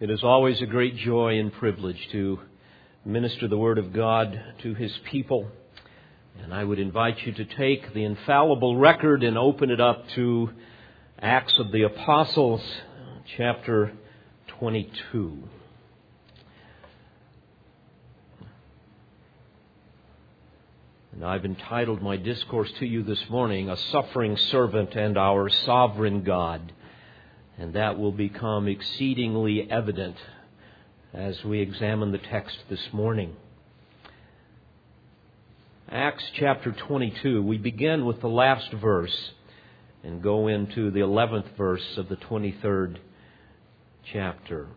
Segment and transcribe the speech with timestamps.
[0.00, 2.40] It is always a great joy and privilege to
[3.04, 5.46] minister the Word of God to His people.
[6.42, 10.52] And I would invite you to take the infallible record and open it up to
[11.20, 12.62] Acts of the Apostles,
[13.36, 13.92] chapter
[14.58, 15.42] 22.
[21.12, 26.22] And I've entitled my discourse to you this morning, A Suffering Servant and Our Sovereign
[26.22, 26.72] God.
[27.60, 30.16] And that will become exceedingly evident
[31.12, 33.36] as we examine the text this morning.
[35.90, 39.14] Acts chapter 22, we begin with the last verse
[40.02, 42.96] and go into the 11th verse of the 23rd
[44.10, 44.68] chapter.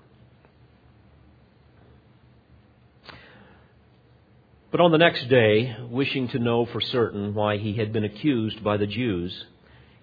[4.71, 8.61] But on the next day, wishing to know for certain why he had been accused
[8.61, 9.45] by the Jews,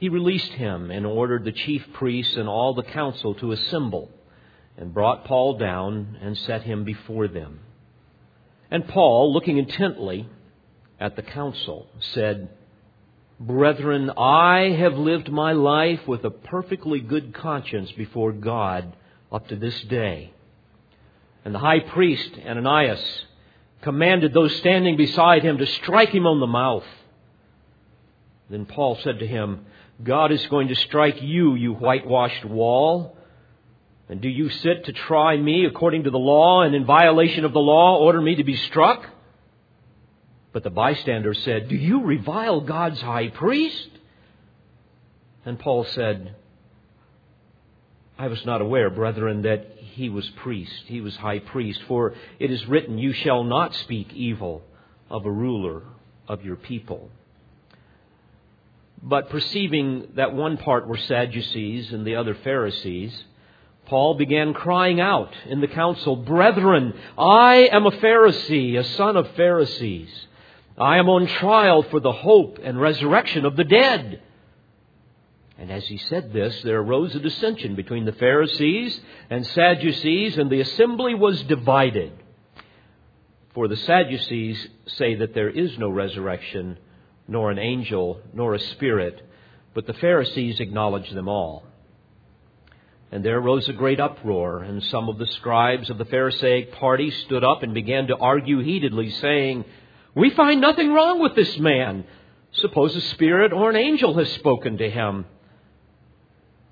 [0.01, 4.11] he released him and ordered the chief priests and all the council to assemble,
[4.79, 7.61] and brought Paul down and set him before them.
[8.71, 10.27] And Paul, looking intently
[10.99, 12.49] at the council, said,
[13.39, 18.97] Brethren, I have lived my life with a perfectly good conscience before God
[19.31, 20.33] up to this day.
[21.45, 23.03] And the high priest, Ananias,
[23.83, 26.85] commanded those standing beside him to strike him on the mouth.
[28.49, 29.67] Then Paul said to him,
[30.03, 33.17] God is going to strike you, you whitewashed wall.
[34.09, 37.53] And do you sit to try me according to the law, and in violation of
[37.53, 39.07] the law order me to be struck?
[40.53, 43.89] But the bystander said, Do you revile God's high priest?
[45.45, 46.35] And Paul said,
[48.19, 52.51] I was not aware, brethren, that he was priest, he was high priest, for it
[52.51, 54.63] is written, You shall not speak evil
[55.09, 55.83] of a ruler
[56.29, 57.11] of your people.
[59.03, 63.25] But perceiving that one part were Sadducees and the other Pharisees,
[63.87, 69.29] Paul began crying out in the council, Brethren, I am a Pharisee, a son of
[69.33, 70.27] Pharisees.
[70.79, 74.23] I am on trial for the hope and resurrection of the dead.
[75.59, 80.51] And as he said this, there arose a dissension between the Pharisees and Sadducees, and
[80.51, 82.13] the assembly was divided.
[83.55, 86.79] For the Sadducees say that there is no resurrection,
[87.31, 89.23] nor an angel, nor a spirit,
[89.73, 91.63] but the Pharisees acknowledged them all.
[93.13, 97.11] And there arose a great uproar, and some of the scribes of the Pharisaic party
[97.11, 99.65] stood up and began to argue heatedly, saying,
[100.15, 102.05] We find nothing wrong with this man.
[102.53, 105.25] Suppose a spirit or an angel has spoken to him.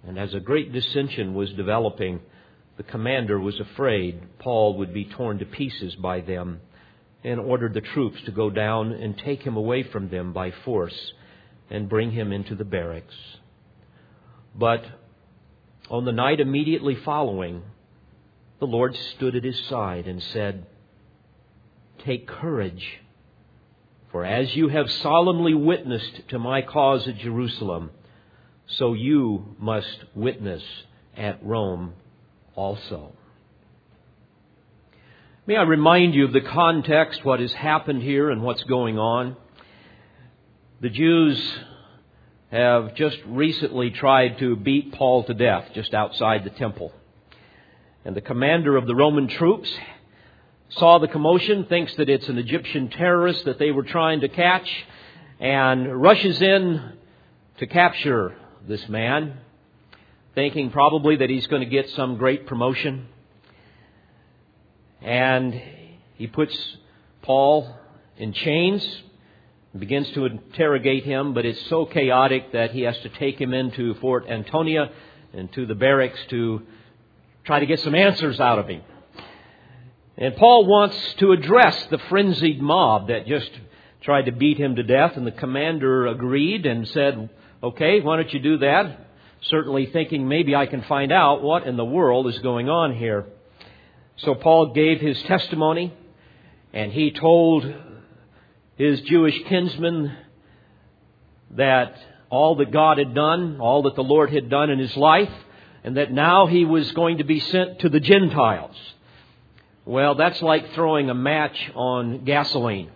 [0.04, 2.20] And as a great dissension was developing,
[2.76, 6.60] the commander was afraid Paul would be torn to pieces by them
[7.24, 11.12] and ordered the troops to go down and take him away from them by force
[11.70, 13.14] and bring him into the barracks.
[14.54, 14.84] But
[15.90, 17.62] on the night immediately following,
[18.58, 20.66] the Lord stood at his side and said,
[22.04, 23.00] Take courage,
[24.10, 27.90] for as you have solemnly witnessed to my cause at Jerusalem,
[28.66, 30.62] so you must witness
[31.16, 31.94] at Rome
[32.54, 33.12] also.
[35.48, 39.34] May I remind you of the context, what has happened here and what's going on?
[40.82, 41.42] The Jews
[42.50, 46.92] have just recently tried to beat Paul to death just outside the temple.
[48.04, 49.74] And the commander of the Roman troops
[50.68, 54.68] saw the commotion, thinks that it's an Egyptian terrorist that they were trying to catch,
[55.40, 56.92] and rushes in
[57.56, 58.36] to capture
[58.68, 59.38] this man,
[60.34, 63.08] thinking probably that he's going to get some great promotion.
[65.02, 65.60] And
[66.14, 66.76] he puts
[67.22, 67.74] Paul
[68.16, 69.02] in chains
[69.76, 73.94] begins to interrogate him, but it's so chaotic that he has to take him into
[73.94, 74.90] Fort Antonia
[75.32, 76.62] and to the barracks to
[77.44, 78.82] try to get some answers out of him.
[80.16, 83.50] And Paul wants to address the frenzied mob that just
[84.00, 87.28] tried to beat him to death, and the commander agreed and said,
[87.62, 89.06] Okay, why don't you do that?
[89.42, 93.26] Certainly thinking maybe I can find out what in the world is going on here.
[94.18, 95.94] So Paul gave his testimony
[96.72, 97.72] and he told
[98.76, 100.12] his Jewish kinsmen
[101.52, 101.96] that
[102.30, 105.32] all that God had done, all that the Lord had done in his life,
[105.82, 108.76] and that now he was going to be sent to the Gentiles.
[109.84, 112.90] Well, that's like throwing a match on gasoline.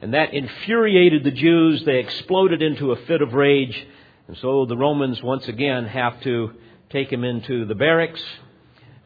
[0.00, 1.84] And that infuriated the Jews.
[1.84, 3.86] They exploded into a fit of rage.
[4.28, 6.52] And so the Romans once again have to
[6.90, 8.22] take him into the barracks.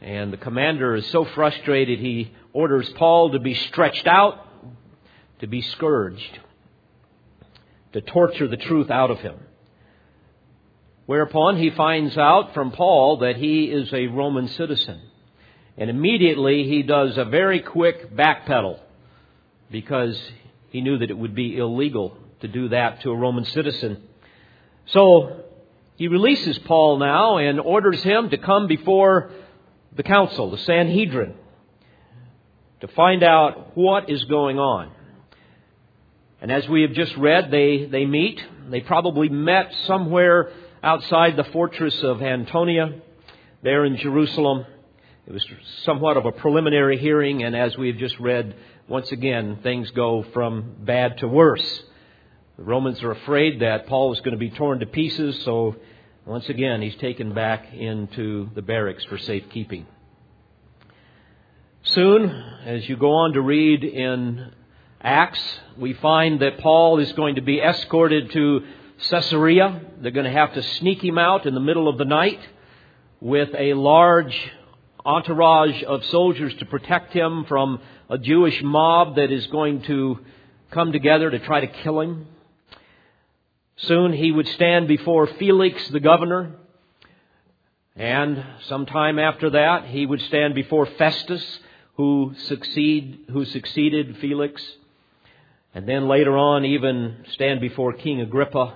[0.01, 4.47] And the commander is so frustrated he orders Paul to be stretched out,
[5.41, 6.39] to be scourged,
[7.93, 9.37] to torture the truth out of him.
[11.07, 15.01] Whereupon he finds out from Paul that he is a Roman citizen.
[15.77, 18.79] And immediately he does a very quick backpedal
[19.71, 20.21] because
[20.71, 24.03] he knew that it would be illegal to do that to a Roman citizen.
[24.87, 25.45] So
[25.97, 29.31] he releases Paul now and orders him to come before
[29.95, 31.35] the council, the Sanhedrin,
[32.81, 34.93] to find out what is going on.
[36.41, 38.43] And as we have just read, they, they meet.
[38.71, 40.51] They probably met somewhere
[40.83, 43.01] outside the fortress of Antonia,
[43.63, 44.65] there in Jerusalem.
[45.27, 45.45] It was
[45.85, 48.55] somewhat of a preliminary hearing, and as we have just read,
[48.89, 51.83] once again, things go from bad to worse.
[52.57, 55.77] The Romans are afraid that Paul is going to be torn to pieces, so
[56.27, 59.87] once again, he's taken back into the barracks for safekeeping.
[61.83, 62.29] Soon,
[62.67, 64.53] as you go on to read in
[65.01, 65.41] Acts,
[65.79, 68.67] we find that Paul is going to be escorted to
[69.09, 69.81] Caesarea.
[70.01, 72.41] They're going to have to sneak him out in the middle of the night
[73.21, 74.37] with a large
[75.05, 77.81] entourage of soldiers to protect him from
[78.11, 80.19] a Jewish mob that is going to
[80.71, 82.27] come together to try to kill him.
[83.83, 86.53] Soon he would stand before Felix the governor,
[87.97, 91.61] and sometime after that he would stand before Festus,
[91.95, 94.63] who succeed who succeeded Felix.
[95.75, 98.75] And then later on, even stand before King Agrippa.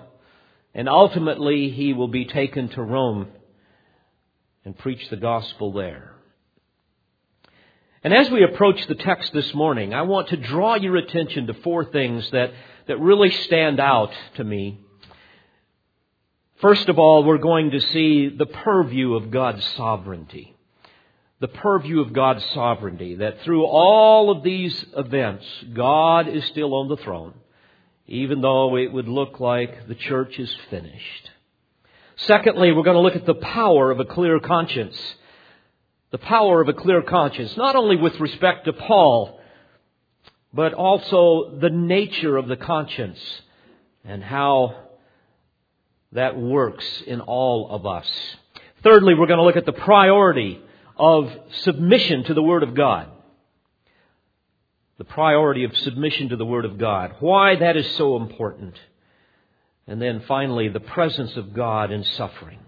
[0.75, 3.29] And ultimately, he will be taken to Rome
[4.65, 6.13] and preach the gospel there.
[8.03, 11.55] And as we approach the text this morning, I want to draw your attention to
[11.55, 12.53] four things that,
[12.87, 14.81] that really stand out to me.
[16.65, 20.57] First of all, we're going to see the purview of God's sovereignty
[21.41, 25.45] the purview of God's sovereignty, that through all of these events,
[25.75, 27.35] God is still on the throne,
[28.07, 31.31] even though it would look like the church is finished.
[32.17, 34.97] Secondly, we're going to look at the power of a clear conscience.
[36.13, 39.39] The power of a clear conscience, not only with respect to Paul,
[40.55, 43.19] but also the nature of the conscience
[44.03, 44.84] and how
[46.15, 48.09] that works in all of us.
[48.83, 50.61] Thirdly, we're going to look at the priority
[50.97, 51.31] of
[51.63, 53.09] submission to the Word of God.
[54.97, 57.17] The priority of submission to the Word of God.
[57.21, 58.79] Why that is so important.
[59.87, 62.61] And then finally, the presence of God in suffering.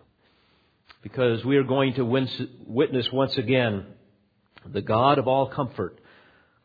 [1.03, 2.05] Because we are going to
[2.67, 3.87] witness once again
[4.65, 6.01] the God of all comfort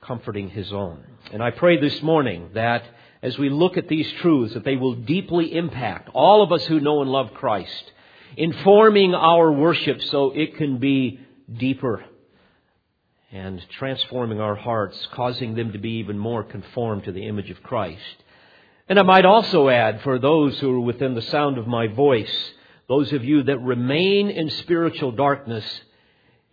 [0.02, 1.04] comforting His own.
[1.32, 2.84] And I pray this morning that
[3.22, 6.80] as we look at these truths, that they will deeply impact all of us who
[6.80, 7.92] know and love Christ,
[8.36, 11.20] informing our worship so it can be
[11.52, 12.04] deeper
[13.32, 17.64] and transforming our hearts, causing them to be even more conformed to the image of
[17.64, 18.02] Christ.
[18.90, 22.52] And I might also add, for those who are within the sound of my voice,
[22.90, 25.64] those of you that remain in spiritual darkness,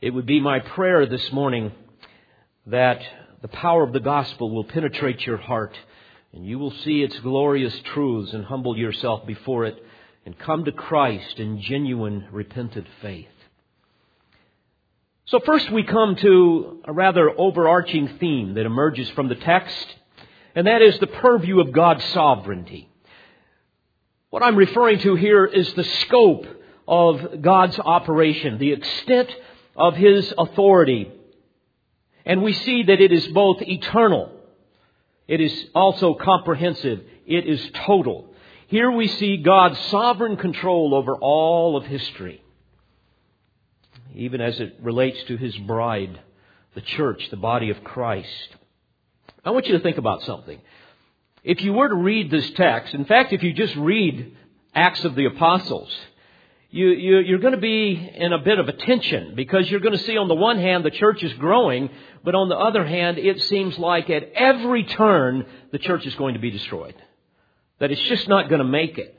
[0.00, 1.72] it would be my prayer this morning
[2.66, 3.00] that
[3.42, 5.74] the power of the gospel will penetrate your heart
[6.38, 9.84] and you will see its glorious truths and humble yourself before it
[10.24, 13.26] and come to Christ in genuine repentant faith.
[15.24, 19.96] So first we come to a rather overarching theme that emerges from the text,
[20.54, 22.88] and that is the purview of God's sovereignty.
[24.30, 26.46] What I'm referring to here is the scope
[26.86, 29.34] of God's operation, the extent
[29.74, 31.10] of His authority.
[32.24, 34.37] And we see that it is both eternal,
[35.28, 38.34] it is also comprehensive, it is total.
[38.66, 42.42] Here we see God's sovereign control over all of history
[44.18, 46.20] even as it relates to his bride,
[46.74, 48.48] the church, the body of Christ.
[49.44, 50.60] I want you to think about something.
[51.44, 54.36] If you were to read this text, in fact, if you just read
[54.74, 55.88] Acts of the Apostles,
[56.70, 59.96] you, you, you're going to be in a bit of a tension because you're going
[59.96, 61.88] to see on the one hand the church is growing,
[62.22, 66.34] but on the other hand, it seems like at every turn the church is going
[66.34, 66.94] to be destroyed.
[67.80, 69.14] That it's just not going to make it.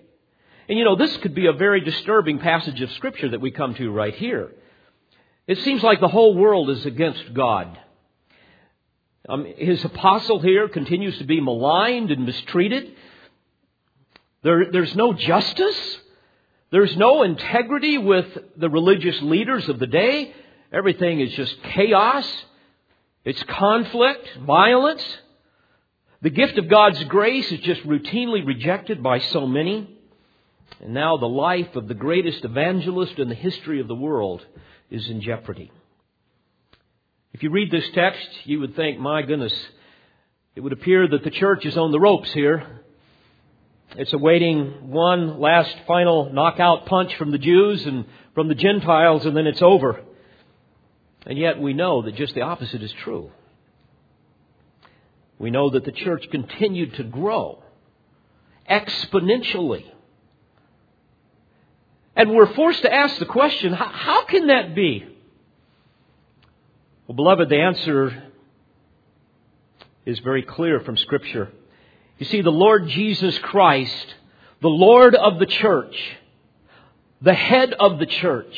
[0.68, 3.74] And you know, this could be a very disturbing passage of Scripture that we come
[3.76, 4.52] to right here.
[5.48, 7.80] It seems like the whole world is against God.
[9.28, 12.94] Um, his apostle here continues to be maligned and mistreated.
[14.44, 16.00] There, there's no justice.
[16.72, 20.34] There's no integrity with the religious leaders of the day.
[20.72, 22.28] Everything is just chaos.
[23.26, 25.04] It's conflict, violence.
[26.22, 29.98] The gift of God's grace is just routinely rejected by so many.
[30.80, 34.46] And now the life of the greatest evangelist in the history of the world
[34.92, 35.72] is in jeopardy.
[37.34, 39.54] If you read this text, you would think, my goodness,
[40.56, 42.79] it would appear that the church is on the ropes here.
[43.96, 48.06] It's awaiting one last final knockout punch from the Jews and
[48.36, 50.02] from the Gentiles, and then it's over.
[51.26, 53.32] And yet we know that just the opposite is true.
[55.38, 57.64] We know that the church continued to grow
[58.70, 59.86] exponentially.
[62.16, 65.06] And we're forced to ask the question how, can that be?
[67.08, 68.24] Well, beloved, the answer
[70.06, 71.52] is very clear from Scripture.
[72.20, 74.16] You see, the Lord Jesus Christ,
[74.62, 75.96] the Lord of the church,
[77.22, 78.56] the head of the church,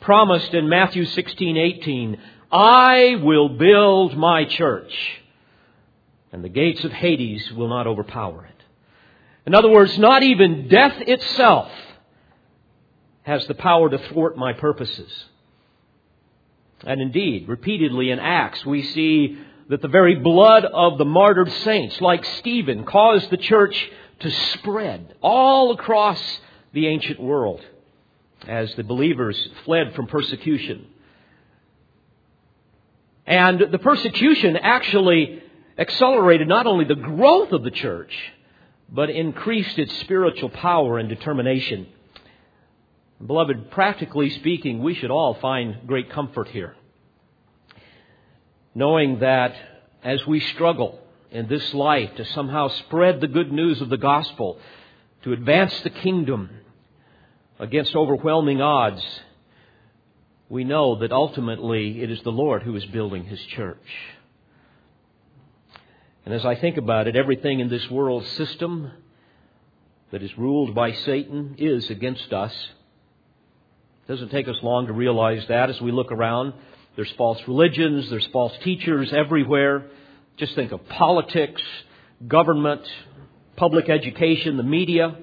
[0.00, 2.18] promised in Matthew 16, 18,
[2.52, 4.92] I will build my church,
[6.30, 8.64] and the gates of Hades will not overpower it.
[9.46, 11.72] In other words, not even death itself
[13.22, 15.10] has the power to thwart my purposes.
[16.84, 19.38] And indeed, repeatedly in Acts, we see
[19.68, 23.90] that the very blood of the martyred saints, like Stephen, caused the church
[24.20, 26.20] to spread all across
[26.72, 27.60] the ancient world
[28.46, 30.86] as the believers fled from persecution.
[33.26, 35.42] And the persecution actually
[35.78, 38.12] accelerated not only the growth of the church,
[38.88, 41.86] but increased its spiritual power and determination.
[43.24, 46.74] Beloved, practically speaking, we should all find great comfort here.
[48.74, 49.54] Knowing that
[50.02, 50.98] as we struggle
[51.30, 54.58] in this life to somehow spread the good news of the gospel,
[55.22, 56.50] to advance the kingdom
[57.58, 59.04] against overwhelming odds,
[60.48, 63.78] we know that ultimately it is the Lord who is building His church.
[66.24, 68.90] And as I think about it, everything in this world system
[70.10, 72.52] that is ruled by Satan is against us.
[74.04, 76.52] It doesn't take us long to realize that as we look around.
[76.96, 79.86] There's false religions, there's false teachers everywhere.
[80.36, 81.62] Just think of politics,
[82.26, 82.82] government,
[83.56, 85.16] public education, the media,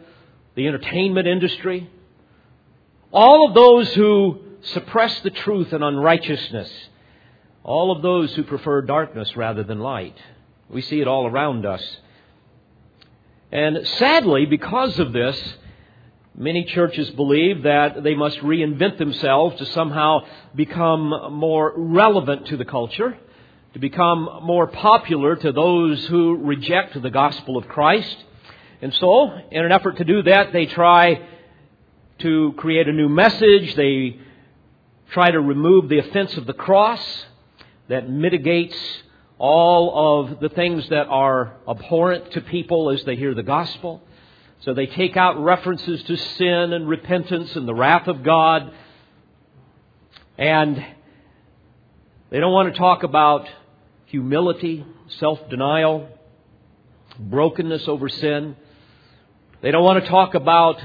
[0.55, 1.89] the entertainment industry.
[3.11, 6.71] All of those who suppress the truth and unrighteousness.
[7.63, 10.17] All of those who prefer darkness rather than light.
[10.69, 11.83] We see it all around us.
[13.51, 15.55] And sadly, because of this,
[16.35, 20.21] many churches believe that they must reinvent themselves to somehow
[20.55, 23.17] become more relevant to the culture,
[23.73, 28.23] to become more popular to those who reject the gospel of Christ.
[28.81, 31.21] And so, in an effort to do that, they try
[32.19, 33.75] to create a new message.
[33.75, 34.19] They
[35.11, 37.25] try to remove the offense of the cross
[37.87, 38.77] that mitigates
[39.37, 44.01] all of the things that are abhorrent to people as they hear the gospel.
[44.61, 48.73] So they take out references to sin and repentance and the wrath of God.
[50.37, 50.85] And
[52.29, 53.47] they don't want to talk about
[54.05, 54.85] humility,
[55.19, 56.09] self denial,
[57.17, 58.57] brokenness over sin.
[59.61, 60.81] They don't want to talk about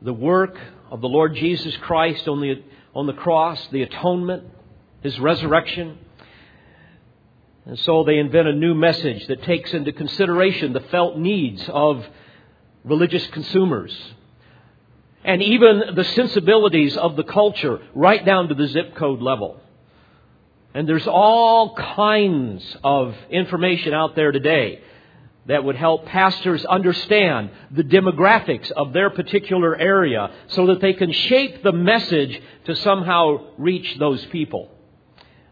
[0.00, 0.56] the work
[0.90, 2.62] of the Lord Jesus Christ on the,
[2.94, 4.44] on the cross, the atonement,
[5.02, 5.98] His resurrection.
[7.66, 12.04] And so they invent a new message that takes into consideration the felt needs of
[12.84, 13.96] religious consumers
[15.24, 19.60] and even the sensibilities of the culture right down to the zip code level.
[20.72, 24.80] And there's all kinds of information out there today
[25.46, 31.12] that would help pastors understand the demographics of their particular area so that they can
[31.12, 34.70] shape the message to somehow reach those people.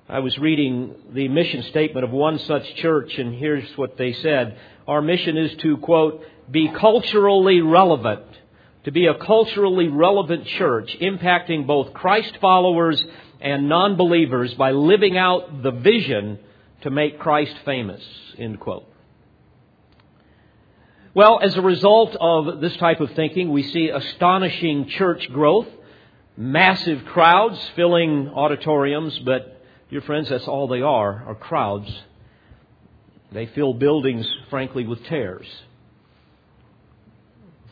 [0.08, 4.56] I was reading the mission statement of one such church, and here's what they said.
[4.86, 8.24] Our mission is to, quote, be culturally relevant,
[8.84, 13.02] to be a culturally relevant church, impacting both Christ followers
[13.40, 16.38] and non believers by living out the vision
[16.82, 18.02] to make Christ famous,
[18.38, 18.86] end quote.
[21.14, 25.66] Well, as a result of this type of thinking, we see astonishing church growth,
[26.36, 29.58] massive crowds filling auditoriums, but
[29.90, 31.90] Dear friends, that's all they are, are crowds.
[33.32, 35.46] They fill buildings, frankly, with tares,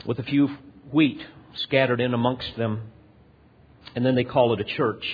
[0.06, 0.50] with a few
[0.92, 1.20] wheat
[1.54, 2.92] scattered in amongst them,
[3.94, 5.04] and then they call it a church.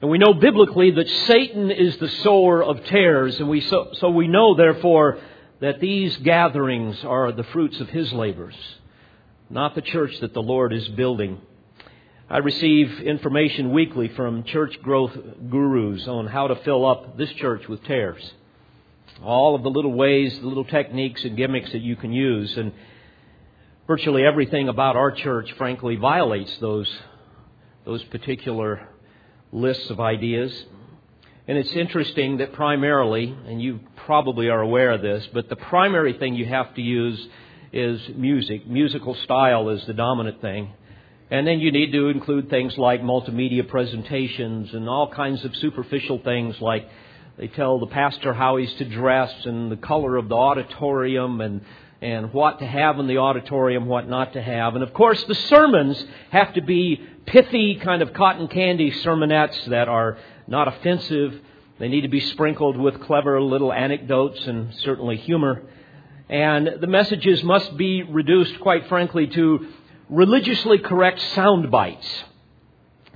[0.00, 4.10] And we know biblically that Satan is the sower of tares, and we so, so
[4.10, 5.18] we know, therefore,
[5.60, 8.54] that these gatherings are the fruits of his labors,
[9.50, 11.40] not the church that the Lord is building.
[12.30, 15.16] I receive information weekly from church growth
[15.50, 18.22] gurus on how to fill up this church with tares.
[19.24, 22.56] All of the little ways, the little techniques and gimmicks that you can use.
[22.56, 22.72] And
[23.88, 26.88] virtually everything about our church, frankly, violates those,
[27.86, 28.86] those particular
[29.50, 30.52] lists of ideas.
[31.48, 36.12] And it's interesting that primarily, and you probably are aware of this, but the primary
[36.12, 37.18] thing you have to use
[37.72, 38.66] is music.
[38.68, 40.70] Musical style is the dominant thing.
[41.30, 46.18] And then you need to include things like multimedia presentations and all kinds of superficial
[46.18, 46.86] things like
[47.38, 51.62] they tell the pastor how he's to dress and the color of the auditorium and
[52.00, 54.74] and what to have in the auditorium, what not to have.
[54.74, 59.88] And of course, the sermons have to be pithy, kind of cotton candy sermonettes that
[59.88, 61.40] are not offensive.
[61.78, 65.62] They need to be sprinkled with clever little anecdotes and certainly humor.
[66.28, 69.66] And the messages must be reduced, quite frankly, to
[70.08, 72.06] religiously correct sound bites.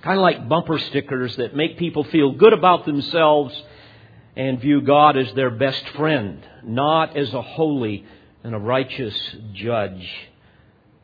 [0.02, 3.54] Kind of like bumper stickers that make people feel good about themselves
[4.34, 8.04] and view God as their best friend, not as a holy
[8.44, 9.14] and a righteous
[9.52, 10.08] judge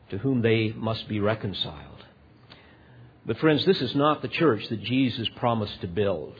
[0.09, 2.05] to whom they must be reconciled.
[3.25, 6.35] But, friends, this is not the church that Jesus promised to build.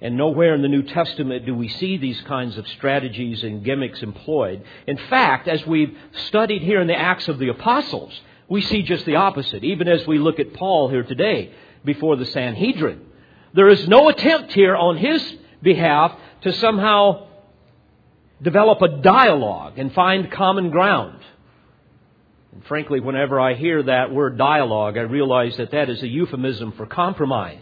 [0.00, 4.02] And nowhere in the New Testament do we see these kinds of strategies and gimmicks
[4.02, 4.64] employed.
[4.86, 8.12] In fact, as we've studied here in the Acts of the Apostles,
[8.48, 11.52] we see just the opposite, even as we look at Paul here today
[11.84, 13.00] before the Sanhedrin.
[13.54, 17.28] There is no attempt here on his behalf to somehow
[18.42, 21.18] develop a dialogue and find common ground.
[22.52, 26.72] And frankly, whenever I hear that word dialogue, I realize that that is a euphemism
[26.72, 27.58] for compromise.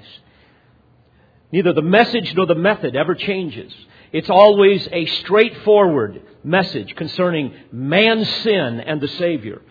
[1.53, 3.73] Neither the message nor the method ever changes.
[4.13, 9.63] It's always a straightforward message concerning man's sin and the Savior.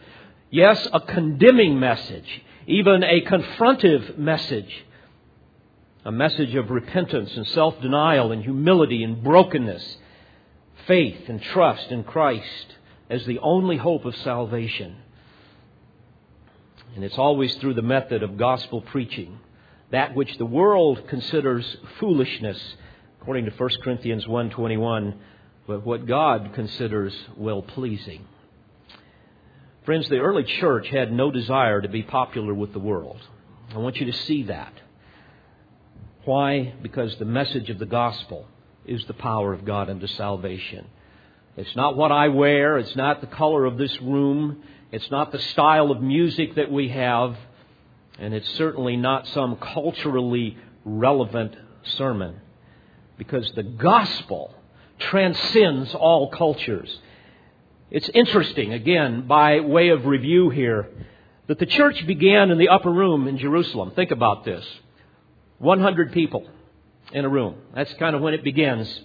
[0.50, 4.86] Yes, a condemning message, even a confrontive message.
[6.06, 9.98] A message of repentance and self denial and humility and brokenness,
[10.90, 12.76] faith and trust in Christ
[13.12, 14.96] as the only hope of salvation.
[16.96, 19.40] And it's always through the method of gospel preaching,
[19.92, 22.60] that which the world considers foolishness,
[23.22, 25.14] according to 1 Corinthians 1:21,
[25.68, 28.26] but what God considers well pleasing.
[29.84, 33.22] Friends, the early church had no desire to be popular with the world.
[33.76, 34.74] I want you to see that.
[36.26, 36.74] Why?
[36.82, 38.48] Because the message of the gospel
[38.90, 40.88] is the power of God unto salvation.
[41.56, 45.40] It's not what I wear, it's not the color of this room, it's not the
[45.40, 47.38] style of music that we have,
[48.18, 52.42] and it's certainly not some culturally relevant sermon.
[53.18, 54.56] Because the gospel
[54.98, 57.00] transcends all cultures.
[57.92, 60.90] It's interesting, again, by way of review here,
[61.48, 63.92] that the church began in the upper room in Jerusalem.
[63.96, 64.66] Think about this
[65.58, 66.48] 100 people
[67.12, 67.56] in a room.
[67.74, 69.02] That's kind of when it begins.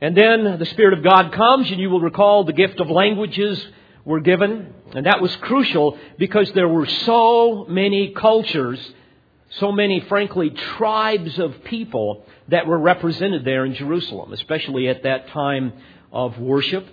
[0.00, 3.64] And then the Spirit of God comes, and you will recall the gift of languages
[4.04, 4.74] were given.
[4.94, 8.78] And that was crucial because there were so many cultures,
[9.50, 15.28] so many, frankly, tribes of people that were represented there in Jerusalem, especially at that
[15.28, 15.72] time
[16.12, 16.86] of worship.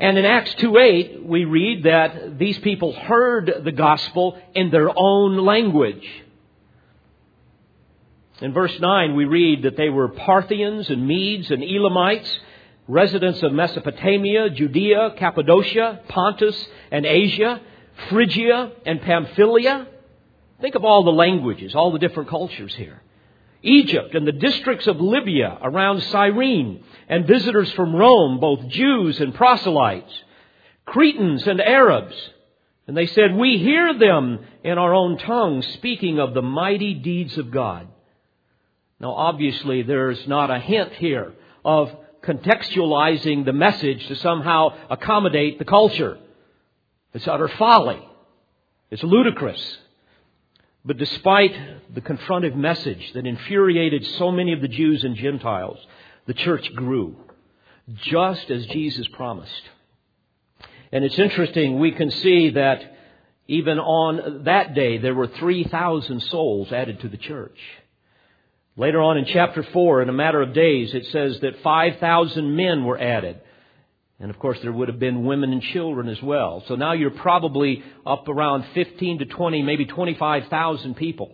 [0.00, 5.36] And in Acts 2:8, we read that these people heard the gospel in their own
[5.36, 6.04] language.
[8.40, 12.40] In verse 9, we read that they were Parthians and Medes and Elamites,
[12.88, 17.60] residents of Mesopotamia, Judea, Cappadocia, Pontus and Asia,
[18.08, 19.86] Phrygia and Pamphylia.
[20.60, 23.02] Think of all the languages, all the different cultures here.
[23.62, 29.34] Egypt and the districts of Libya around Cyrene, and visitors from Rome, both Jews and
[29.34, 30.12] proselytes,
[30.84, 32.14] Cretans and Arabs.
[32.86, 37.38] And they said, We hear them in our own tongue speaking of the mighty deeds
[37.38, 37.88] of God.
[39.04, 45.66] Now, obviously, there's not a hint here of contextualizing the message to somehow accommodate the
[45.66, 46.16] culture.
[47.12, 48.02] It's utter folly.
[48.90, 49.62] It's ludicrous.
[50.86, 51.54] But despite
[51.94, 55.78] the confrontive message that infuriated so many of the Jews and Gentiles,
[56.24, 57.14] the church grew,
[57.96, 59.68] just as Jesus promised.
[60.92, 62.96] And it's interesting, we can see that
[63.48, 67.58] even on that day, there were 3,000 souls added to the church.
[68.76, 72.84] Later on in chapter 4, in a matter of days, it says that 5,000 men
[72.84, 73.40] were added.
[74.18, 76.64] And of course, there would have been women and children as well.
[76.66, 81.32] So now you're probably up around 15 to 20, maybe 25,000 people.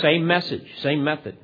[0.00, 1.36] Same message, same method.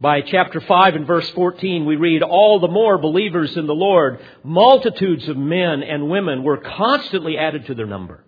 [0.00, 4.20] By chapter 5 and verse 14, we read, All the more believers in the Lord,
[4.44, 8.24] multitudes of men and women were constantly added to their number.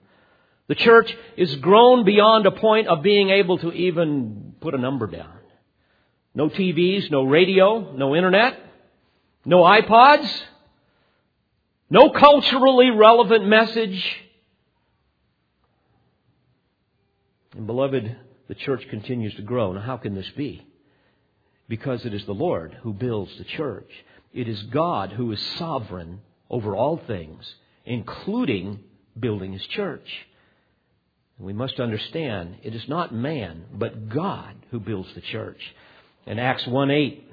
[0.71, 5.09] The church is grown beyond a point of being able to even put a number
[5.09, 5.37] down.
[6.33, 8.57] No TVs, no radio, no internet,
[9.45, 10.31] no iPods?
[11.91, 14.01] No culturally relevant message?
[17.57, 19.73] And beloved, the church continues to grow.
[19.73, 20.65] Now, how can this be?
[21.69, 23.91] Because it is the Lord who builds the church.
[24.33, 28.85] It is God who is sovereign over all things, including
[29.19, 30.07] building his church.
[31.41, 35.61] We must understand it is not man, but God who builds the church.
[36.27, 37.31] In Acts 1 8,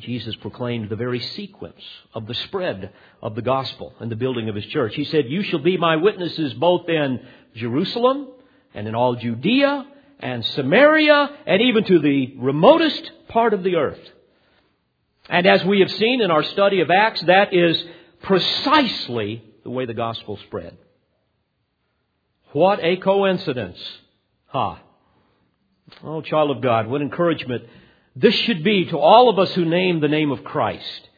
[0.00, 1.82] Jesus proclaimed the very sequence
[2.14, 4.94] of the spread of the gospel and the building of his church.
[4.94, 7.20] He said, You shall be my witnesses both in
[7.54, 8.28] Jerusalem
[8.72, 9.86] and in all Judea
[10.18, 14.00] and Samaria and even to the remotest part of the earth.
[15.28, 17.84] And as we have seen in our study of Acts, that is
[18.22, 20.78] precisely the way the gospel spread.
[22.52, 23.78] What a coincidence.
[24.46, 24.80] Ha.
[26.04, 27.64] Oh, child of God, what encouragement
[28.14, 31.08] this should be to all of us who name the name of Christ.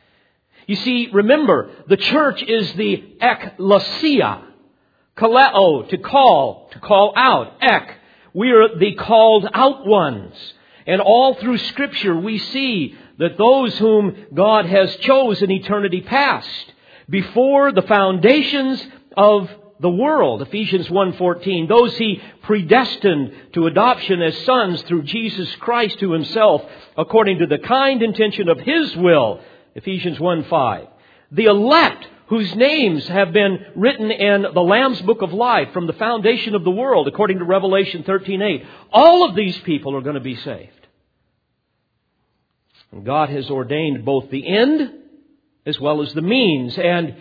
[0.67, 4.43] You see, remember, the church is the ekklesia.
[5.17, 7.57] Kaleo, to call, to call out.
[7.61, 7.99] Ek,
[8.33, 10.35] we are the called out ones.
[10.87, 16.73] And all through scripture we see that those whom God has chosen eternity past,
[17.09, 18.85] before the foundations
[19.17, 19.49] of
[19.81, 26.13] the world, Ephesians 1:14, those he predestined to adoption as sons through Jesus Christ to
[26.13, 26.65] himself,
[26.97, 29.41] according to the kind intention of his will,
[29.75, 30.87] Ephesians 1:5.
[31.33, 35.93] The elect whose names have been written in the Lamb's book of life from the
[35.93, 38.65] foundation of the world, according to Revelation 13:8.
[38.93, 40.71] All of these people are going to be saved.
[42.93, 44.93] And God has ordained both the end
[45.67, 47.15] as well as the means, and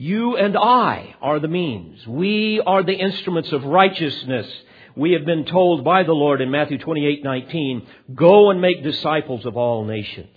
[0.00, 2.06] you and I are the means.
[2.06, 4.50] We are the instruments of righteousness.
[4.96, 9.58] We have been told by the Lord in Matthew 28:19, "Go and make disciples of
[9.58, 10.34] all nations."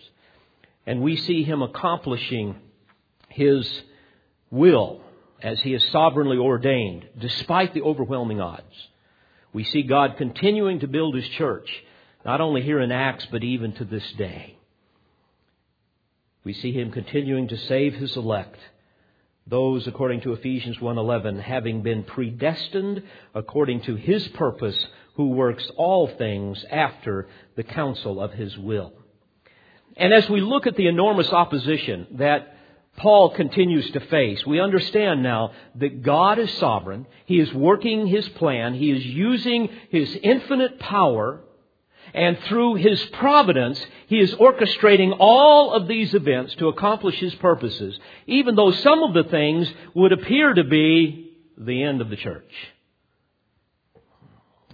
[0.86, 2.56] And we see him accomplishing
[3.30, 3.84] his
[4.52, 4.99] will
[5.41, 8.89] as he is sovereignly ordained, despite the overwhelming odds.
[9.54, 11.86] We see God continuing to build his church,
[12.26, 14.58] not only here in Acts, but even to this day.
[16.43, 18.60] We see him continuing to save his elect,
[19.47, 23.03] those according to Ephesians 1:11 having been predestined
[23.34, 28.93] according to his purpose who works all things after the counsel of his will.
[29.97, 32.53] And as we look at the enormous opposition that
[32.95, 34.45] Paul continues to face.
[34.45, 37.08] We understand now that God is sovereign.
[37.25, 38.75] He is working His plan.
[38.75, 41.41] He is using His infinite power.
[42.13, 47.99] And through His providence, He is orchestrating all of these events to accomplish His purposes,
[48.28, 52.52] even though some of the things would appear to be the end of the church.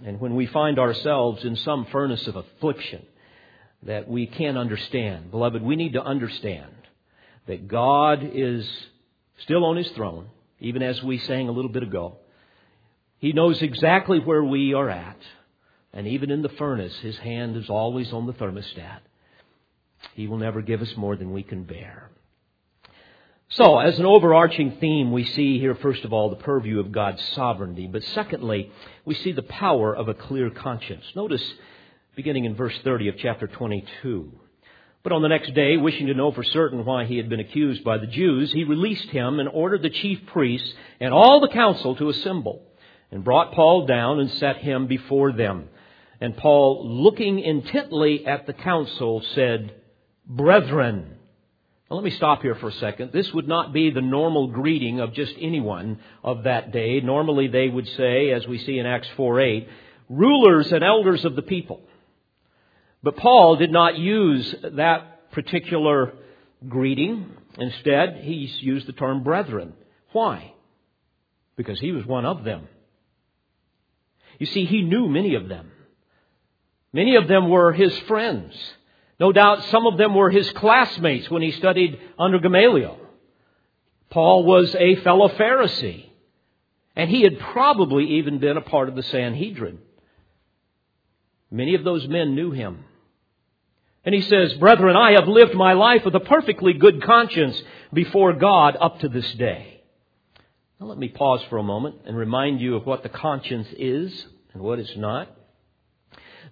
[0.04, 3.04] And when we find ourselves in some furnace of affliction
[3.82, 6.72] that we can't understand, beloved, we need to understand
[7.46, 8.68] that God is
[9.38, 12.16] still on his throne, even as we sang a little bit ago.
[13.18, 15.18] He knows exactly where we are at.
[15.92, 19.00] And even in the furnace, his hand is always on the thermostat.
[20.14, 22.10] He will never give us more than we can bear.
[23.50, 27.22] So, as an overarching theme, we see here, first of all, the purview of God's
[27.34, 27.88] sovereignty.
[27.88, 28.70] But secondly,
[29.04, 31.04] we see the power of a clear conscience.
[31.16, 31.42] Notice,
[32.14, 34.30] beginning in verse 30 of chapter 22.
[35.02, 37.82] But on the next day, wishing to know for certain why he had been accused
[37.82, 41.96] by the Jews, he released him and ordered the chief priests and all the council
[41.96, 42.62] to assemble,
[43.10, 45.68] and brought Paul down and set him before them.
[46.20, 49.74] And Paul, looking intently at the council, said,
[50.26, 51.16] Brethren.
[51.90, 53.10] Now let me stop here for a second.
[53.12, 57.00] This would not be the normal greeting of just anyone of that day.
[57.00, 59.68] Normally they would say, as we see in Acts 4 8,
[60.08, 61.80] rulers and elders of the people.
[63.02, 66.12] But Paul did not use that particular
[66.68, 67.26] greeting.
[67.58, 69.72] Instead, he used the term brethren.
[70.12, 70.52] Why?
[71.56, 72.68] Because he was one of them.
[74.38, 75.72] You see, he knew many of them.
[76.92, 78.54] Many of them were his friends.
[79.18, 82.98] No doubt some of them were his classmates when he studied under Gamaliel.
[84.08, 86.06] Paul was a fellow Pharisee.
[86.96, 89.78] And he had probably even been a part of the Sanhedrin.
[91.50, 92.84] Many of those men knew him.
[94.04, 97.60] And he says, Brethren, I have lived my life with a perfectly good conscience
[97.92, 99.82] before God up to this day.
[100.80, 104.26] Now let me pause for a moment and remind you of what the conscience is
[104.54, 105.28] and what it's not.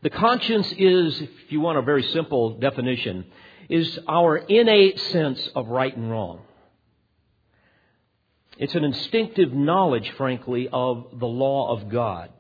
[0.03, 3.27] The conscience is, if you want a very simple definition,
[3.69, 6.41] is our innate sense of right and wrong.
[8.57, 12.31] It's an instinctive knowledge, frankly, of the law of God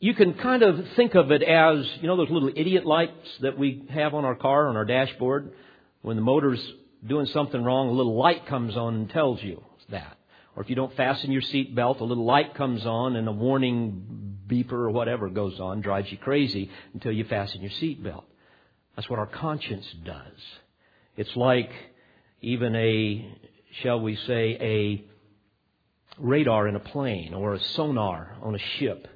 [0.00, 3.58] you can kind of think of it as, you know, those little idiot lights that
[3.58, 5.52] we have on our car, on our dashboard.
[6.00, 6.60] When the motor's
[7.06, 10.16] doing something wrong, a little light comes on and tells you that.
[10.56, 13.32] Or if you don't fasten your seat belt, a little light comes on and a
[13.32, 18.24] warning beeper or whatever goes on, drives you crazy until you fasten your seat belt.
[18.96, 20.38] That's what our conscience does.
[21.16, 21.70] It's like
[22.40, 23.38] even a,
[23.82, 25.04] shall we say, a
[26.18, 29.06] radar in a plane or a sonar on a ship.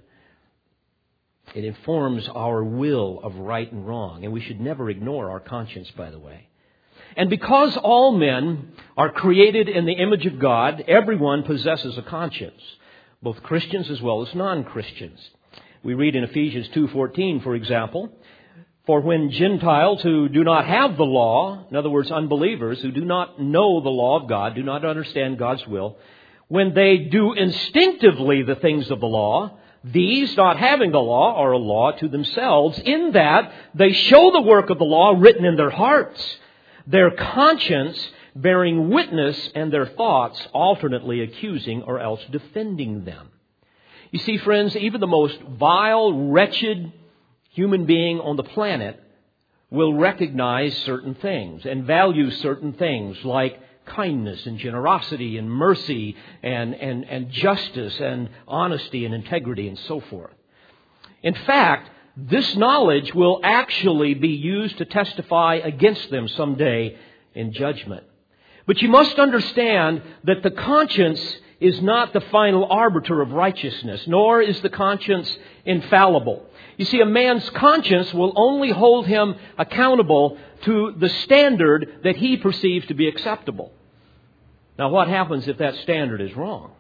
[1.55, 5.91] It informs our will of right and wrong, and we should never ignore our conscience,
[5.97, 6.49] by the way.
[7.17, 12.61] And because all men are created in the image of God, everyone possesses a conscience,
[13.23, 15.21] both Christians as well as non-Christians.
[15.83, 18.11] We read in Ephesians 2:14, for example,
[18.87, 23.05] for when Gentiles who do not have the law, in other words, unbelievers who do
[23.05, 25.97] not know the law of God, do not understand God's will,
[26.49, 31.53] when they do instinctively the things of the law, these, not having the law, are
[31.53, 35.57] a law to themselves, in that they show the work of the law written in
[35.57, 36.39] their hearts,
[36.87, 37.99] their conscience
[38.35, 43.29] bearing witness, and their thoughts alternately accusing or else defending them.
[44.11, 46.93] You see, friends, even the most vile, wretched
[47.51, 49.01] human being on the planet
[49.71, 56.75] will recognize certain things and value certain things like kindness and generosity and mercy and,
[56.75, 60.33] and, and justice and honesty and integrity and so forth.
[61.23, 66.97] In fact, this knowledge will actually be used to testify against them someday
[67.35, 68.05] in judgment.
[68.67, 71.21] But you must understand that the conscience
[71.61, 76.47] is not the final arbiter of righteousness, nor is the conscience infallible.
[76.77, 82.37] You see, a man's conscience will only hold him accountable to the standard that he
[82.37, 83.73] perceives to be acceptable.
[84.79, 86.73] Now, what happens if that standard is wrong?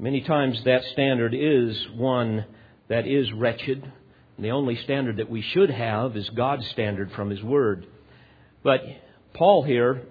[0.00, 2.44] Many times that standard is one
[2.86, 3.92] that is wretched.
[4.38, 7.84] The only standard that we should have is God's standard from His Word.
[8.62, 8.84] But
[9.34, 10.02] Paul here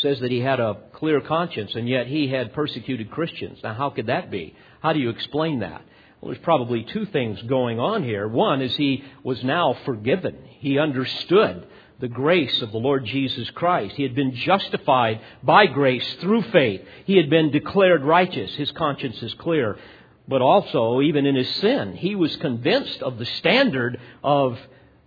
[0.00, 3.60] says that he had a clear conscience, and yet he had persecuted Christians.
[3.62, 4.54] Now, how could that be?
[4.82, 5.82] How do you explain that?
[6.20, 8.28] Well, there's probably two things going on here.
[8.28, 10.44] One is he was now forgiven.
[10.58, 11.66] He understood
[12.00, 13.94] the grace of the Lord Jesus Christ.
[13.94, 16.80] He had been justified by grace through faith.
[17.04, 18.54] He had been declared righteous.
[18.54, 19.78] His conscience is clear.
[20.26, 24.58] But also, even in his sin, he was convinced of the standard of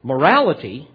[0.04, 0.88] morality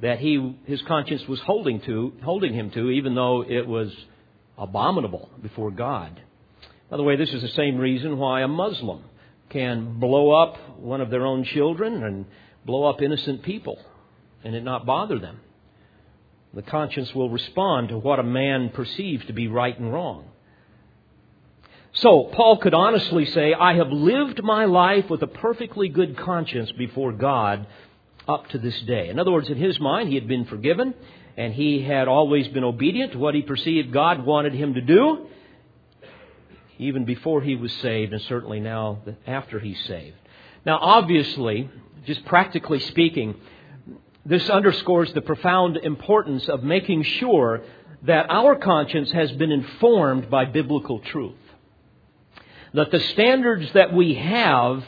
[0.00, 3.92] that he, his conscience was holding to, holding him to, even though it was
[4.56, 6.20] abominable before God.
[6.90, 9.02] By the way, this is the same reason why a Muslim
[9.48, 12.26] can blow up one of their own children and
[12.64, 13.78] blow up innocent people
[14.44, 15.40] and it not bother them.
[16.52, 20.26] The conscience will respond to what a man perceives to be right and wrong.
[21.94, 26.70] So, Paul could honestly say, I have lived my life with a perfectly good conscience
[26.72, 27.66] before God
[28.26, 29.08] up to this day.
[29.08, 30.94] In other words, in his mind, he had been forgiven,
[31.36, 35.26] and he had always been obedient to what he perceived God wanted him to do,
[36.78, 40.16] even before he was saved, and certainly now after he's saved.
[40.66, 41.70] Now, obviously,
[42.06, 43.36] just practically speaking,
[44.26, 47.62] this underscores the profound importance of making sure
[48.04, 51.34] that our conscience has been informed by biblical truth.
[52.72, 54.84] That the standards that we have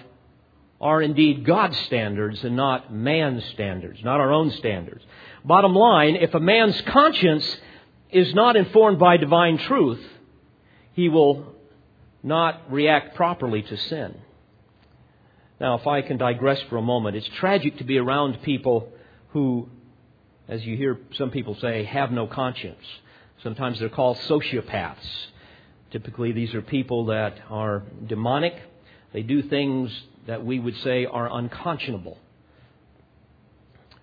[0.81, 5.05] are indeed God's standards and not man's standards, not our own standards.
[5.44, 7.57] Bottom line, if a man's conscience
[8.11, 10.05] is not informed by divine truth,
[10.92, 11.55] he will
[12.22, 14.14] not react properly to sin.
[15.61, 18.90] Now, if I can digress for a moment, it's tragic to be around people
[19.37, 19.68] who,
[20.49, 22.87] as you hear some people say, have no conscience.
[23.42, 25.27] Sometimes they're called sociopaths.
[25.90, 28.55] Typically, these are people that are demonic.
[29.12, 29.90] They do things
[30.27, 32.16] that we would say are unconscionable.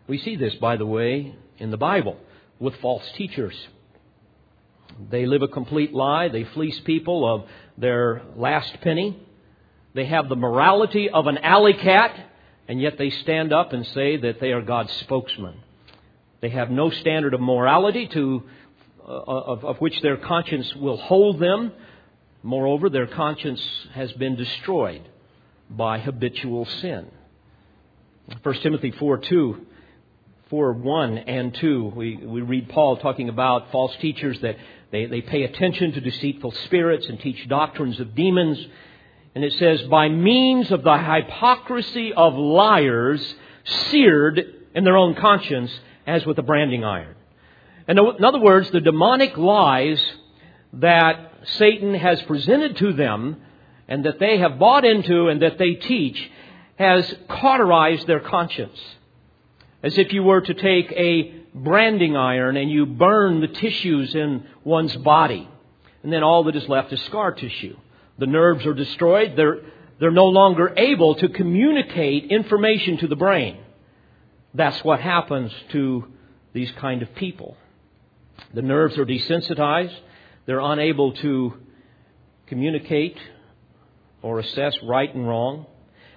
[0.05, 2.19] We see this, by the way, in the Bible
[2.59, 3.55] with false teachers.
[5.09, 6.27] They live a complete lie.
[6.27, 9.19] They fleece people of their last penny.
[9.95, 12.29] They have the morality of an alley cat,
[12.67, 15.55] and yet they stand up and say that they are God's spokesman.
[16.41, 18.43] They have no standard of morality to,
[19.07, 21.71] uh, of, of which their conscience will hold them.
[22.41, 23.61] Moreover, their conscience
[23.93, 25.07] has been destroyed
[25.69, 27.09] by habitual sin.
[28.41, 29.65] 1 Timothy 4 2,
[30.49, 34.57] 4 1 and 2, we, we read Paul talking about false teachers that
[34.91, 38.57] they, they pay attention to deceitful spirits and teach doctrines of demons.
[39.35, 44.39] And it says, by means of the hypocrisy of liars, seared
[44.75, 45.71] in their own conscience
[46.05, 47.15] as with a branding iron.
[47.87, 50.01] And in other words, the demonic lies
[50.73, 53.41] that Satan has presented to them
[53.87, 56.31] and that they have bought into and that they teach
[56.77, 58.79] has cauterized their conscience.
[59.81, 64.45] As if you were to take a branding iron and you burn the tissues in
[64.63, 65.47] one's body.
[66.01, 67.77] And then all that is left is scar tissue.
[68.17, 69.33] The nerves are destroyed.
[69.35, 69.61] They're,
[69.99, 73.57] they're no longer able to communicate information to the brain.
[74.53, 76.07] That's what happens to
[76.53, 77.57] these kind of people.
[78.53, 79.95] The nerves are desensitized.
[80.45, 81.53] They're unable to
[82.47, 83.17] communicate
[84.21, 85.65] or assess right and wrong.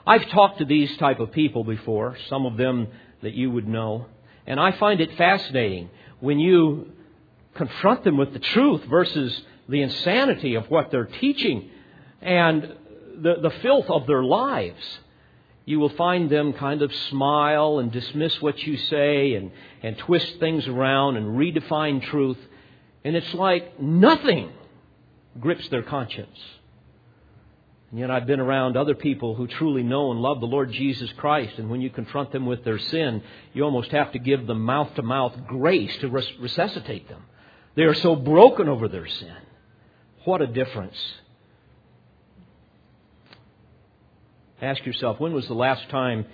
[0.06, 2.88] I've talked to these type of people before, some of them
[3.22, 4.06] that you would know,
[4.46, 6.92] and I find it fascinating when you
[7.54, 11.70] confront them with the truth versus the insanity of what they're teaching
[12.20, 12.62] and
[13.20, 14.82] the, the filth of their lives.
[15.64, 19.50] You will find them kind of smile and dismiss what you say and,
[19.82, 22.38] and twist things around and redefine truth.
[23.04, 24.52] And it's like nothing
[25.40, 26.38] grips their conscience.
[27.90, 31.10] And yet I've been around other people who truly know and love the Lord Jesus
[31.16, 34.60] Christ, and when you confront them with their sin, you almost have to give them
[34.60, 37.22] mouth to mouth grace to res- resuscitate them.
[37.74, 39.36] They are so broken over their sin.
[40.24, 40.96] What a difference.
[44.60, 46.24] Ask yourself, when was the last time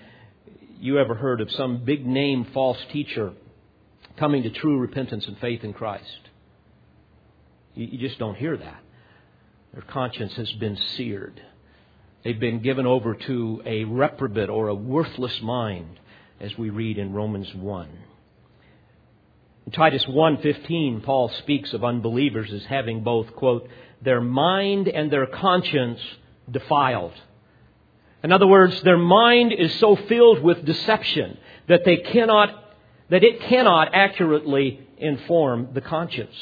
[0.78, 3.32] you ever heard of some big name false teacher
[4.16, 6.28] coming to true repentance and faith in Christ?
[7.74, 8.80] You, just don't hear that.
[9.72, 11.42] Their conscience has been seared.
[12.22, 15.98] They've been given over to a reprobate or a worthless mind,
[16.38, 17.88] as we read in Romans 1.
[19.66, 23.68] In Titus 1:15, Paul speaks of unbelievers as having both, quote,
[24.00, 26.00] their mind and their conscience
[26.48, 27.14] defiled.
[28.22, 32.58] In other words, their mind is so filled with deception that they cannot
[33.10, 36.34] that it cannot accurately inform the conscience.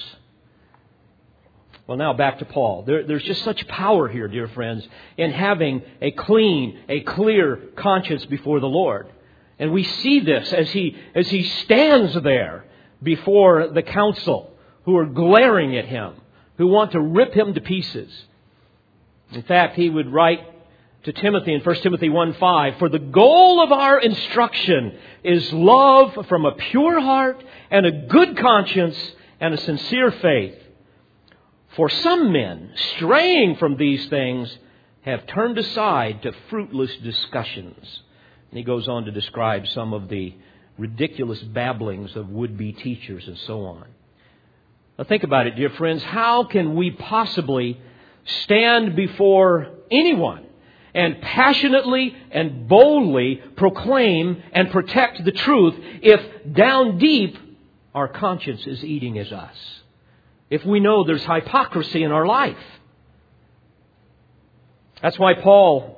[1.88, 2.84] Well, now back to Paul.
[2.84, 8.24] There, there's just such power here, dear friends, in having a clean, a clear conscience
[8.26, 9.08] before the Lord.
[9.58, 12.66] And we see this as he, as he stands there
[13.02, 14.52] before the council
[14.84, 16.14] who are glaring at him,
[16.56, 18.12] who want to rip him to pieces.
[19.32, 20.40] In fact, he would write
[21.04, 26.26] to Timothy in 1 Timothy 1 5, For the goal of our instruction is love
[26.28, 28.96] from a pure heart and a good conscience
[29.40, 30.54] and a sincere faith.
[31.76, 34.54] For some men, straying from these things,
[35.02, 38.02] have turned aside to fruitless discussions.
[38.50, 40.34] And he goes on to describe some of the
[40.76, 43.86] ridiculous babblings of would be teachers and so on.
[44.98, 46.02] Now, think about it, dear friends.
[46.02, 47.80] How can we possibly
[48.42, 50.48] stand before anyone
[50.94, 57.36] and passionately and boldly proclaim and protect the truth if down deep
[57.94, 59.80] our conscience is eating as us?
[60.50, 62.58] if we know there's hypocrisy in our life.
[65.00, 65.96] That's why Paul,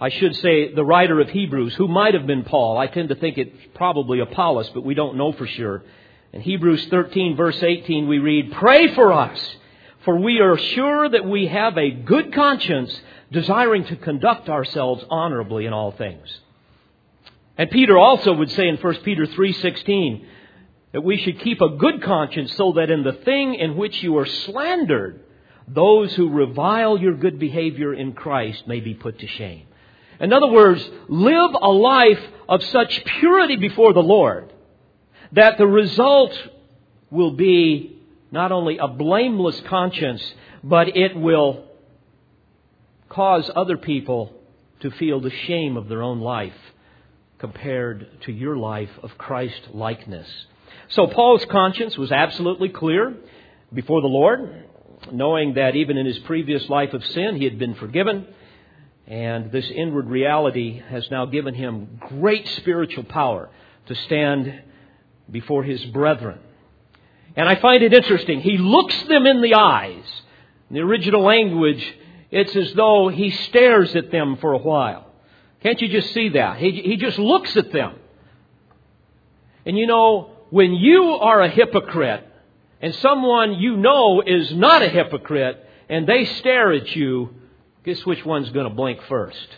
[0.00, 3.14] I should say the writer of Hebrews, who might have been Paul, I tend to
[3.14, 5.84] think it's probably Apollos, but we don't know for sure.
[6.32, 9.56] In Hebrews 13, verse 18, we read, Pray for us,
[10.04, 15.66] for we are sure that we have a good conscience, desiring to conduct ourselves honorably
[15.66, 16.26] in all things.
[17.56, 20.24] And Peter also would say in 1 Peter 3:16,
[20.92, 24.16] that we should keep a good conscience so that in the thing in which you
[24.16, 25.20] are slandered,
[25.66, 29.66] those who revile your good behavior in Christ may be put to shame.
[30.18, 34.52] In other words, live a life of such purity before the Lord
[35.32, 36.32] that the result
[37.10, 37.98] will be
[38.30, 40.22] not only a blameless conscience,
[40.64, 41.64] but it will
[43.08, 44.32] cause other people
[44.80, 46.52] to feel the shame of their own life
[47.38, 50.28] compared to your life of Christ likeness.
[50.90, 53.14] So Paul's conscience was absolutely clear
[53.72, 54.64] before the Lord,
[55.12, 58.26] knowing that even in his previous life of sin, he had been forgiven.
[59.06, 63.48] And this inward reality has now given him great spiritual power
[63.86, 64.62] to stand
[65.30, 66.38] before his brethren.
[67.36, 68.40] And I find it interesting.
[68.40, 70.04] He looks them in the eyes.
[70.70, 71.84] In the original language,
[72.30, 75.06] it's as though he stares at them for a while.
[75.62, 76.58] Can't you just see that?
[76.58, 77.96] He, he just looks at them.
[79.64, 82.26] And you know, when you are a hypocrite
[82.80, 87.34] and someone you know is not a hypocrite and they stare at you,
[87.84, 89.48] guess which one's going to blink first?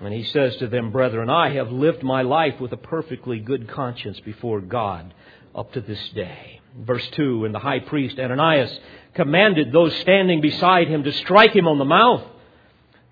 [0.00, 3.68] And he says to them, Brethren, I have lived my life with a perfectly good
[3.68, 5.12] conscience before God
[5.54, 6.59] up to this day.
[6.78, 8.76] Verse 2 And the high priest Ananias
[9.14, 12.22] commanded those standing beside him to strike him on the mouth.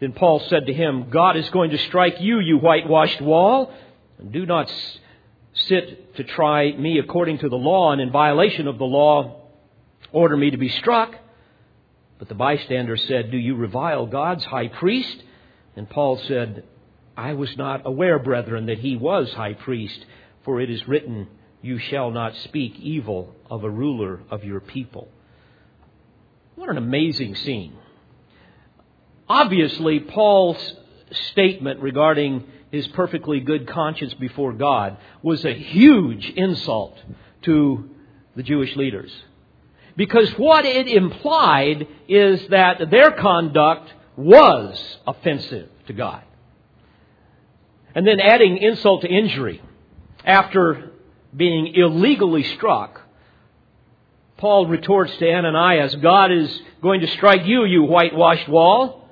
[0.00, 3.72] Then Paul said to him, God is going to strike you, you whitewashed wall.
[4.18, 4.72] And do not
[5.52, 9.42] sit to try me according to the law, and in violation of the law,
[10.12, 11.14] order me to be struck.
[12.18, 15.22] But the bystander said, Do you revile God's high priest?
[15.76, 16.64] And Paul said,
[17.16, 20.04] I was not aware, brethren, that he was high priest,
[20.44, 21.28] for it is written,
[21.60, 25.08] You shall not speak evil of a ruler of your people.
[26.54, 27.74] What an amazing scene.
[29.28, 30.74] Obviously, Paul's
[31.10, 36.98] statement regarding his perfectly good conscience before God was a huge insult
[37.42, 37.90] to
[38.36, 39.12] the Jewish leaders.
[39.96, 46.22] Because what it implied is that their conduct was offensive to God.
[47.94, 49.60] And then adding insult to injury,
[50.24, 50.92] after
[51.38, 53.00] being illegally struck,
[54.36, 59.08] Paul retorts to Ananias, God is going to strike you, you whitewashed wall.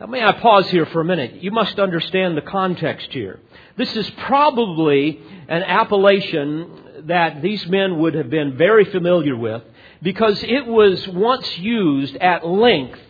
[0.00, 1.42] Now, may I pause here for a minute?
[1.42, 3.40] You must understand the context here.
[3.76, 9.62] This is probably an appellation that these men would have been very familiar with
[10.00, 13.00] because it was once used at length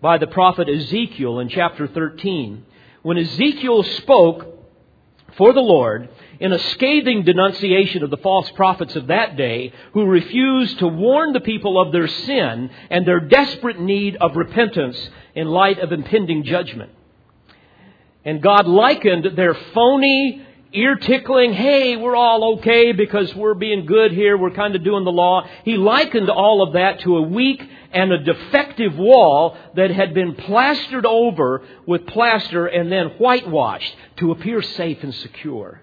[0.00, 2.64] by the prophet Ezekiel in chapter 13.
[3.02, 4.46] When Ezekiel spoke
[5.36, 6.08] for the Lord
[6.42, 11.32] in a scathing denunciation of the false prophets of that day who refused to warn
[11.32, 14.98] the people of their sin and their desperate need of repentance
[15.36, 16.90] in light of impending judgment.
[18.24, 24.10] And God likened their phony, ear tickling, hey, we're all okay because we're being good
[24.10, 25.46] here, we're kind of doing the law.
[25.64, 27.62] He likened all of that to a weak
[27.92, 34.32] and a defective wall that had been plastered over with plaster and then whitewashed to
[34.32, 35.82] appear safe and secure.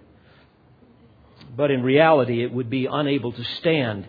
[1.55, 4.07] But in reality, it would be unable to stand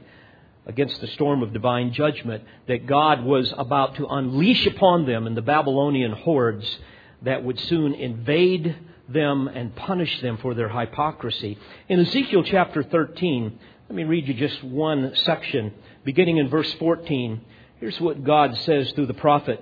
[0.66, 5.34] against the storm of divine judgment that God was about to unleash upon them in
[5.34, 6.78] the Babylonian hordes
[7.22, 8.76] that would soon invade
[9.08, 11.58] them and punish them for their hypocrisy.
[11.88, 15.74] In Ezekiel chapter 13, let me read you just one section,
[16.04, 17.40] beginning in verse 14.
[17.78, 19.60] Here's what God says through the prophet.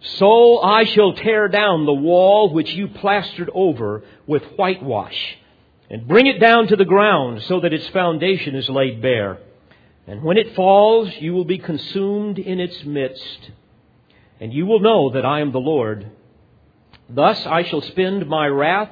[0.00, 5.38] So I shall tear down the wall which you plastered over with whitewash,
[5.92, 9.38] and bring it down to the ground so that its foundation is laid bare.
[10.06, 13.50] And when it falls, you will be consumed in its midst,
[14.40, 16.10] and you will know that I am the Lord.
[17.10, 18.88] Thus I shall spend my wrath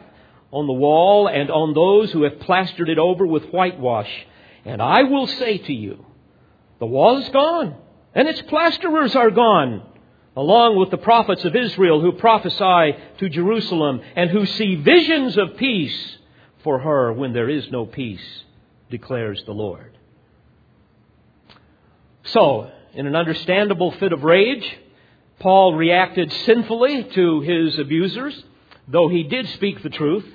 [0.52, 4.10] on the wall and on those who have plastered it over with whitewash.
[4.66, 6.04] And I will say to you,
[6.80, 7.76] the wall is gone,
[8.14, 9.86] and its plasterers are gone,
[10.36, 15.56] along with the prophets of Israel who prophesy to Jerusalem and who see visions of
[15.56, 16.18] peace
[16.62, 18.44] for her when there is no peace,
[18.90, 19.96] declares the Lord.
[22.24, 24.78] So, in an understandable fit of rage,
[25.38, 28.44] Paul reacted sinfully to his abusers,
[28.86, 30.26] though he did speak the truth,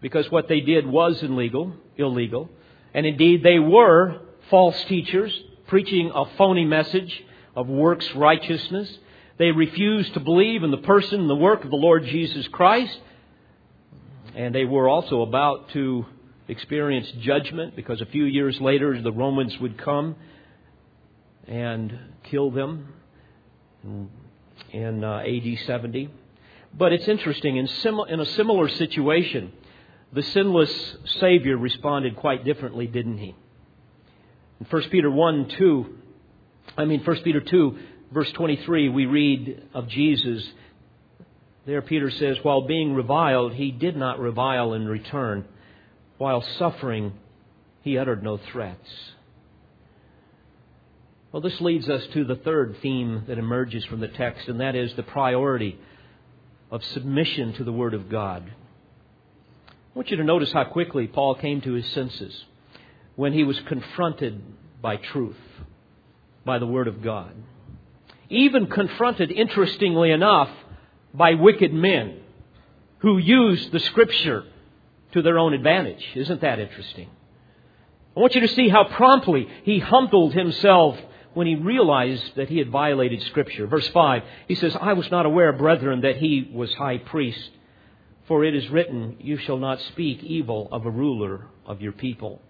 [0.00, 2.48] because what they did was illegal, illegal.
[2.94, 4.20] And indeed, they were
[4.50, 5.32] false teachers,
[5.66, 7.22] preaching a phony message
[7.56, 8.98] of works righteousness.
[9.38, 12.98] They refused to believe in the person and the work of the Lord Jesus Christ.
[14.34, 16.06] And they were also about to
[16.48, 20.16] experience judgment because a few years later the Romans would come
[21.46, 22.88] and kill them
[24.72, 26.10] in uh, AD 70.
[26.76, 29.52] But it's interesting, in, sim- in a similar situation,
[30.12, 33.34] the sinless Savior responded quite differently, didn't he?
[34.60, 35.98] In 1 Peter 1 2,
[36.76, 37.78] I mean 1 Peter 2,
[38.12, 40.44] verse 23, we read of Jesus.
[41.66, 45.46] There, Peter says, While being reviled, he did not revile in return.
[46.18, 47.12] While suffering,
[47.82, 48.88] he uttered no threats.
[51.32, 54.76] Well, this leads us to the third theme that emerges from the text, and that
[54.76, 55.78] is the priority
[56.70, 58.44] of submission to the Word of God.
[59.68, 62.44] I want you to notice how quickly Paul came to his senses
[63.16, 64.42] when he was confronted
[64.82, 65.36] by truth,
[66.44, 67.34] by the Word of God.
[68.28, 70.50] Even confronted, interestingly enough,
[71.14, 72.20] by wicked men
[72.98, 74.44] who used the Scripture
[75.12, 76.04] to their own advantage.
[76.14, 77.08] Isn't that interesting?
[78.16, 80.98] I want you to see how promptly he humbled himself
[81.34, 83.66] when he realized that he had violated Scripture.
[83.66, 87.50] Verse 5, he says, I was not aware, brethren, that he was high priest.
[88.26, 92.40] For it is written, You shall not speak evil of a ruler of your people.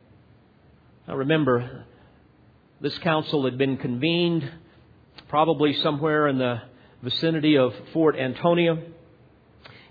[1.09, 1.85] Now remember,
[2.81, 4.51] this council had been convened
[5.29, 6.61] probably somewhere in the
[7.05, 8.79] vicinity of Fort Antonia.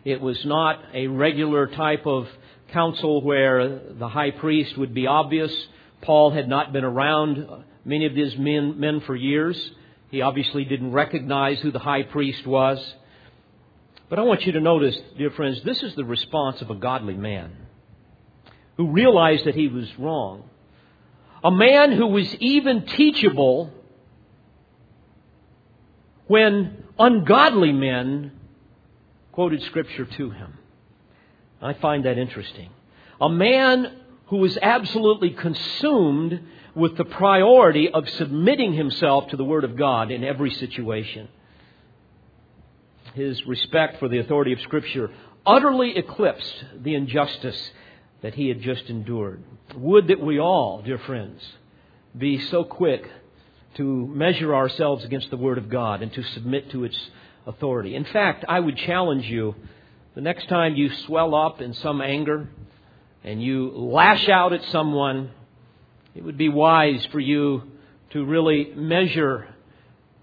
[0.03, 2.28] It was not a regular type of
[2.74, 5.53] council where the high priest would be obvious.
[6.01, 7.47] Paul had not been around
[7.86, 9.72] many of these men, men for years.
[10.09, 12.80] He obviously didn't recognize who the high priest was.
[14.09, 17.16] But I want you to notice, dear friends, this is the response of a godly
[17.16, 17.55] man
[18.78, 20.49] who realized that he was wrong.
[21.43, 23.72] A man who was even teachable
[26.28, 28.32] when ungodly men
[29.32, 30.58] quoted Scripture to him.
[31.62, 32.70] I find that interesting.
[33.20, 33.96] A man
[34.28, 36.42] who was absolutely consumed
[36.76, 41.28] with the priority of submitting himself to the Word of God in every situation.
[43.14, 45.12] His respect for the authority of Scripture
[45.46, 47.72] utterly eclipsed the injustice
[48.22, 49.44] that he had just endured.
[49.76, 51.42] Would that we all, dear friends,
[52.18, 53.10] be so quick
[53.76, 56.98] to measure ourselves against the Word of God and to submit to its
[57.46, 57.96] authority.
[57.96, 59.56] In fact, I would challenge you
[60.16, 62.48] the next time you swell up in some anger
[63.24, 65.32] and you lash out at someone,
[66.14, 67.64] it would be wise for you
[68.12, 69.48] to really measure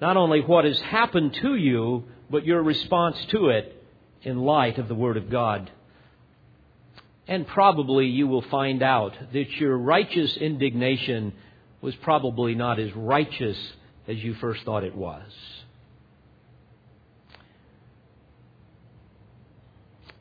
[0.01, 3.85] not only what has happened to you, but your response to it
[4.23, 5.71] in light of the Word of God.
[7.27, 11.33] And probably you will find out that your righteous indignation
[11.81, 13.57] was probably not as righteous
[14.07, 15.31] as you first thought it was.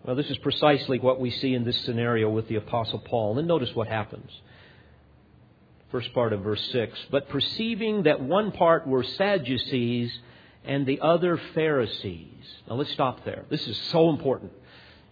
[0.04, 3.38] Well, this is precisely what we see in this scenario with the Apostle Paul.
[3.38, 4.32] And notice what happens.
[5.92, 6.98] First part of verse 6.
[7.12, 10.12] But perceiving that one part were Sadducees
[10.64, 12.46] and the other Pharisees.
[12.68, 13.46] Now let's stop there.
[13.50, 14.52] This is so important.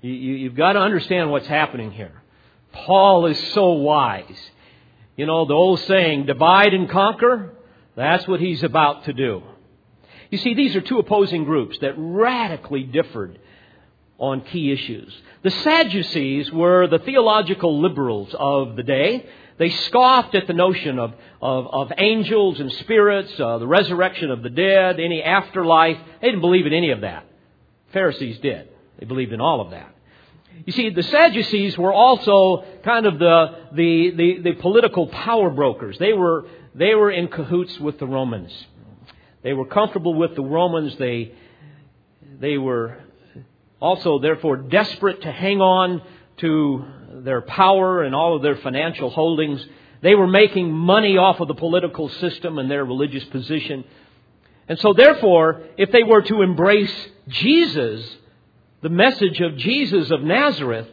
[0.02, 2.22] You, you, you've got to understand what's happening here.
[2.72, 4.40] Paul is so wise.
[5.18, 7.54] You know, the old saying, divide and conquer,
[7.96, 9.42] that's what he's about to do.
[10.30, 13.40] You see, these are two opposing groups that radically differed
[14.20, 15.12] on key issues.
[15.42, 19.26] The Sadducees were the theological liberals of the day.
[19.58, 24.44] They scoffed at the notion of, of, of angels and spirits, uh, the resurrection of
[24.44, 25.98] the dead, any afterlife.
[26.22, 27.26] They didn't believe in any of that.
[27.92, 28.70] Pharisees did.
[29.00, 29.96] They believed in all of that.
[30.66, 35.98] You see, the Sadducees were also kind of the, the, the, the political power brokers.
[35.98, 36.46] They were,
[36.76, 38.52] they were in cahoots with the Romans.
[39.44, 40.98] They were comfortable with the Romans.
[40.98, 41.34] They,
[42.40, 42.98] they were
[43.80, 46.02] also, therefore, desperate to hang on
[46.38, 46.86] to
[47.24, 49.66] their power and all of their financial holdings.
[50.02, 53.84] They were making money off of the political system and their religious position.
[54.68, 56.94] And so, therefore, if they were to embrace
[57.28, 58.18] Jesus,
[58.82, 60.88] the message of Jesus of Nazareth,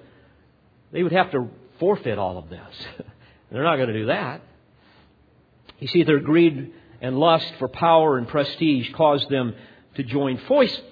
[0.92, 2.86] they would have to forfeit all of this.
[3.50, 4.42] They're not going to do that.
[5.78, 9.54] You see, their greed and lust for power and prestige caused them
[9.96, 10.38] to join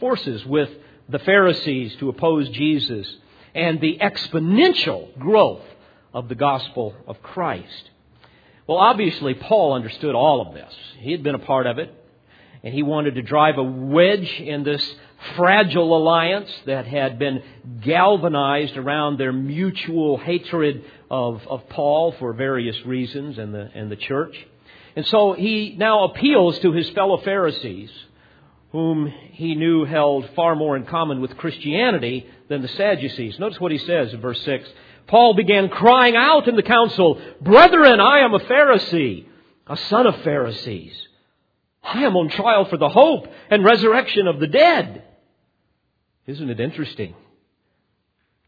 [0.01, 0.69] forces with
[1.09, 3.17] the Pharisees to oppose Jesus
[3.55, 5.65] and the exponential growth
[6.15, 7.91] of the gospel of Christ.
[8.67, 10.73] Well, obviously, Paul understood all of this.
[10.99, 11.93] He had been a part of it,
[12.63, 14.95] and he wanted to drive a wedge in this
[15.37, 17.43] fragile alliance that had been
[17.83, 23.97] galvanized around their mutual hatred of, of Paul for various reasons and the, and the
[23.97, 24.37] church.
[24.97, 27.91] And so he now appeals to his fellow Pharisees
[28.73, 33.39] whom he knew held far more in common with Christianity than the Sadducees.
[33.39, 34.69] Notice what he says in verse 6.
[35.07, 39.27] Paul began crying out in the council, Brethren, I am a Pharisee,
[39.67, 40.95] a son of Pharisees.
[41.83, 45.05] I am on trial for the hope and resurrection of the dead.
[46.27, 47.15] Isn't it interesting?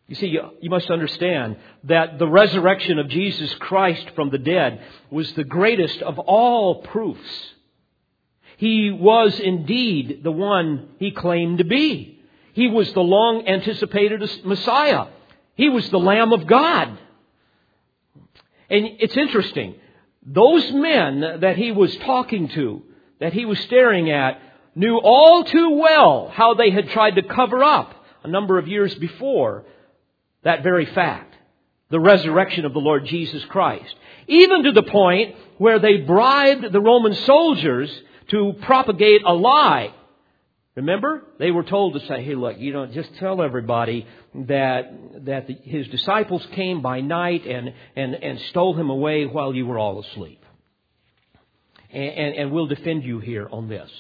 [0.07, 4.83] You see, you, you, must understand that the resurrection of Jesus Christ from the dead
[5.11, 7.55] was the greatest of all proofs
[8.57, 12.21] he was indeed the one he claimed to be.
[12.53, 15.07] He was the long anticipated Messiah.
[15.57, 16.99] He was the Lamb of God.
[18.71, 19.75] And it's interesting.
[20.25, 22.83] Those men that he was talking to,
[23.21, 24.41] that he was staring at,
[24.75, 28.95] knew all too well how they had tried to cover up a number of years
[28.95, 29.65] before
[30.43, 31.35] that very fact.
[31.91, 33.95] The resurrection of the Lord Jesus Christ.
[34.27, 37.91] Even to the point where they bribed the Roman soldiers
[38.31, 39.95] to propagate a lie.
[40.75, 41.23] Remember?
[41.39, 45.55] They were told to say, hey, look, you know, just tell everybody that, that the,
[45.63, 50.01] his disciples came by night and, and, and stole him away while you were all
[50.01, 50.45] asleep.
[51.91, 53.91] And, and, and we'll defend you here on this,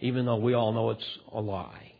[0.00, 1.92] even though we all know it's a lie.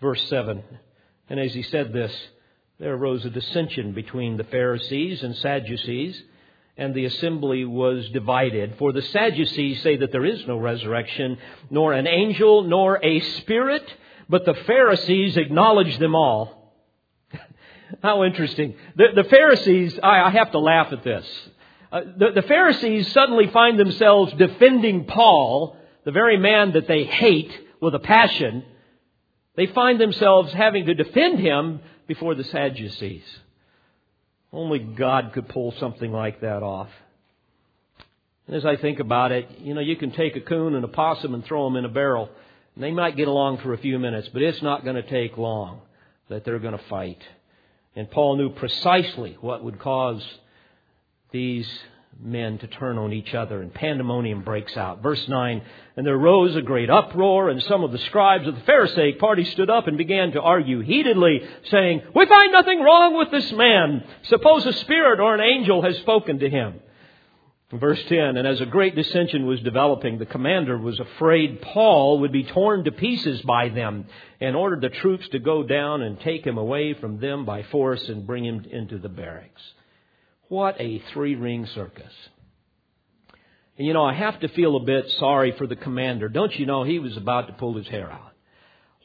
[0.00, 0.62] Verse 7
[1.28, 2.12] And as he said this,
[2.78, 6.20] there arose a dissension between the Pharisees and Sadducees
[6.76, 8.74] and the assembly was divided.
[8.78, 11.38] For the Sadducees say that there is no resurrection,
[11.70, 13.84] nor an angel, nor a spirit,
[14.28, 16.74] but the Pharisees acknowledge them all.
[18.02, 18.74] How interesting.
[18.96, 21.24] The, the Pharisees, I, I, have to laugh at this.
[21.94, 27.56] Uh, the, the Pharisees suddenly find themselves defending Paul, the very man that they hate
[27.80, 28.64] with a passion.
[29.54, 31.78] They find themselves having to defend him
[32.08, 33.22] before the Sadducees.
[34.52, 36.90] Only God could pull something like that off.
[38.48, 40.88] And as I think about it, you know, you can take a coon and a
[40.88, 42.28] possum and throw them in a barrel.
[42.74, 45.38] And they might get along for a few minutes, but it's not going to take
[45.38, 45.80] long
[46.28, 47.22] that they're going to fight.
[47.94, 50.24] And Paul knew precisely what would cause
[51.34, 51.68] these
[52.22, 55.02] men to turn on each other, and pandemonium breaks out.
[55.02, 55.62] Verse 9
[55.96, 59.44] And there rose a great uproar, and some of the scribes of the Pharisaic party
[59.44, 64.04] stood up and began to argue heatedly, saying, We find nothing wrong with this man.
[64.28, 66.80] Suppose a spirit or an angel has spoken to him.
[67.72, 72.32] Verse 10 And as a great dissension was developing, the commander was afraid Paul would
[72.32, 74.06] be torn to pieces by them
[74.40, 78.08] and ordered the troops to go down and take him away from them by force
[78.08, 79.62] and bring him into the barracks.
[80.48, 82.12] What a three ring circus.
[83.76, 86.28] And you know, I have to feel a bit sorry for the commander.
[86.28, 88.32] Don't you know he was about to pull his hair out?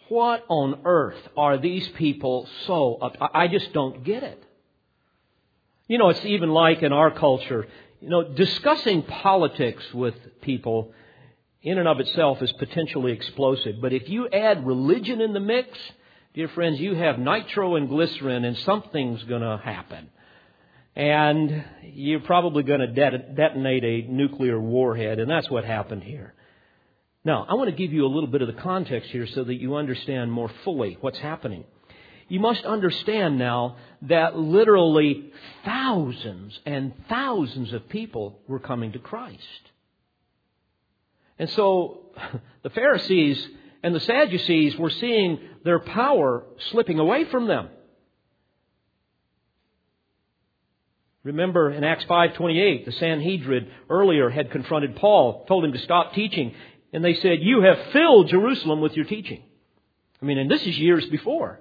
[0.09, 3.15] What on earth are these people so up?
[3.33, 4.43] I just don't get it.
[5.87, 7.67] You know, it's even like in our culture,
[7.99, 10.93] you know, discussing politics with people
[11.61, 13.75] in and of itself is potentially explosive.
[13.81, 15.77] But if you add religion in the mix,
[16.33, 20.09] dear friends, you have nitro and glycerin and something's going to happen.
[20.99, 26.33] And you're probably going to detonate a nuclear warhead, and that's what happened here.
[27.23, 29.55] Now, I want to give you a little bit of the context here so that
[29.55, 31.63] you understand more fully what's happening
[32.29, 35.33] you must understand now that literally
[35.65, 39.41] thousands and thousands of people were coming to Christ.
[41.39, 42.01] And so
[42.63, 43.45] the Pharisees
[43.81, 47.69] and the Sadducees were seeing their power slipping away from them.
[51.23, 56.53] Remember in Acts 5:28, the Sanhedrin earlier had confronted Paul, told him to stop teaching,
[56.93, 59.43] and they said, "You have filled Jerusalem with your teaching."
[60.21, 61.59] I mean, and this is years before.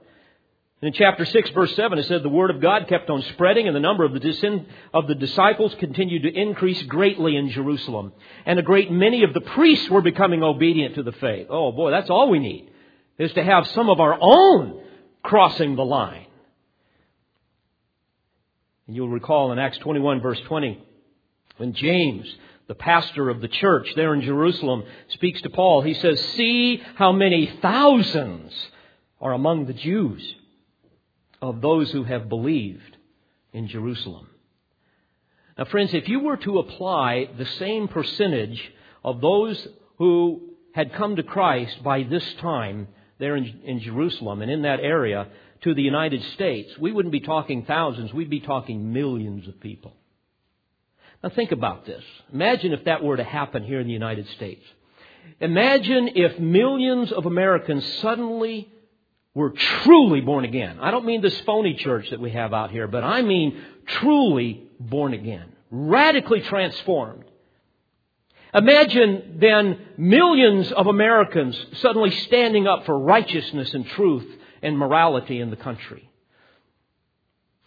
[0.80, 3.66] And In chapter 6, verse 7, it said, The word of God kept on spreading,
[3.66, 8.12] and the number of the, of the disciples continued to increase greatly in Jerusalem.
[8.46, 11.48] And a great many of the priests were becoming obedient to the faith.
[11.50, 12.70] Oh boy, that's all we need,
[13.18, 14.80] is to have some of our own
[15.24, 16.26] crossing the line.
[18.88, 20.82] And you'll recall in Acts 21, verse 20,
[21.58, 22.26] when James,
[22.66, 27.12] the pastor of the church there in Jerusalem, speaks to Paul, he says, See how
[27.12, 28.52] many thousands
[29.20, 30.34] are among the Jews
[31.42, 32.96] of those who have believed
[33.52, 34.28] in Jerusalem.
[35.58, 38.72] Now, friends, if you were to apply the same percentage
[39.04, 39.68] of those
[39.98, 44.80] who had come to Christ by this time there in, in, Jerusalem and in that
[44.80, 45.26] area
[45.62, 49.94] to the United States, we wouldn't be talking thousands, we'd be talking millions of people.
[51.22, 52.04] Now, think about this.
[52.32, 54.64] Imagine if that were to happen here in the United States.
[55.40, 58.68] Imagine if millions of Americans suddenly
[59.34, 60.78] were truly born again.
[60.80, 64.64] I don't mean this phony church that we have out here, but I mean truly
[64.80, 67.24] born again, radically transformed.
[68.54, 74.26] Imagine then millions of Americans suddenly standing up for righteousness and truth
[74.62, 76.10] and morality in the country.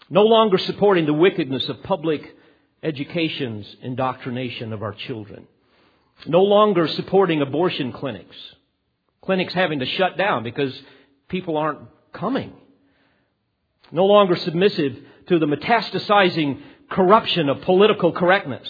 [0.09, 2.35] No longer supporting the wickedness of public
[2.83, 5.47] education's indoctrination of our children.
[6.27, 8.35] No longer supporting abortion clinics.
[9.21, 10.73] Clinics having to shut down because
[11.29, 11.79] people aren't
[12.11, 12.53] coming.
[13.91, 18.67] No longer submissive to the metastasizing corruption of political correctness.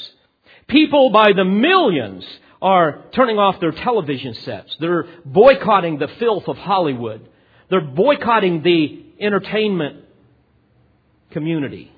[0.67, 2.25] People by the millions
[2.61, 4.75] are turning off their television sets.
[4.79, 7.27] They're boycotting the filth of Hollywood.
[7.71, 10.03] They're boycotting the entertainment
[11.31, 11.89] community.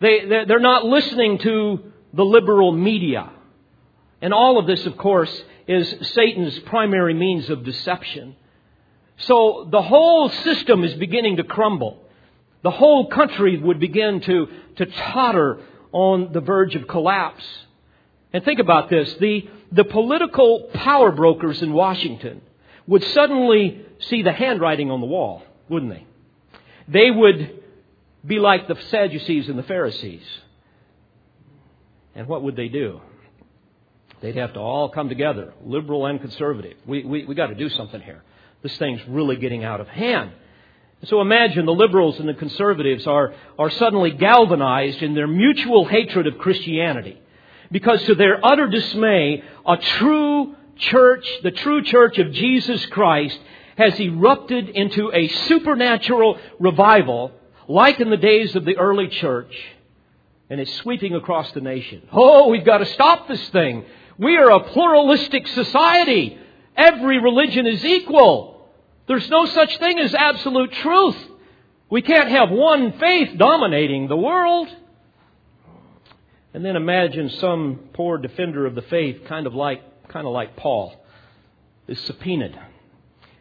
[0.00, 3.30] They, they're not listening to the liberal media.
[4.22, 8.36] And all of this, of course, is Satan's primary means of deception.
[9.16, 11.98] So the whole system is beginning to crumble.
[12.62, 14.46] The whole country would begin to,
[14.76, 17.44] to totter on the verge of collapse.
[18.32, 19.12] And think about this.
[19.14, 22.42] The, the political power brokers in Washington
[22.90, 26.04] would suddenly see the handwriting on the wall, wouldn't they?
[26.88, 27.62] They would
[28.26, 30.24] be like the Sadducees and the Pharisees.
[32.16, 33.00] And what would they do?
[34.20, 36.76] They'd have to all come together, liberal and conservative.
[36.84, 38.24] We, we, we got to do something here.
[38.60, 40.32] This thing's really getting out of hand.
[41.04, 46.26] So imagine the liberals and the conservatives are, are suddenly galvanized in their mutual hatred
[46.26, 47.22] of Christianity.
[47.70, 53.38] Because to their utter dismay, a true church, the true church of Jesus Christ,
[53.76, 57.32] has erupted into a supernatural revival,
[57.68, 59.54] like in the days of the early church,
[60.50, 62.02] and it's sweeping across the nation.
[62.12, 63.84] Oh, we've got to stop this thing.
[64.18, 66.36] We are a pluralistic society.
[66.76, 68.68] Every religion is equal.
[69.06, 71.16] There's no such thing as absolute truth.
[71.88, 74.68] We can't have one faith dominating the world.
[76.52, 80.56] And then imagine some poor defender of the faith, kind of like, kind of like
[80.56, 80.94] Paul,
[81.88, 82.58] is subpoenaed.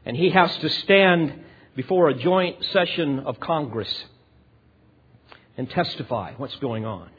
[0.05, 1.33] And he has to stand
[1.75, 4.05] before a joint session of Congress
[5.57, 7.09] and testify what's going on.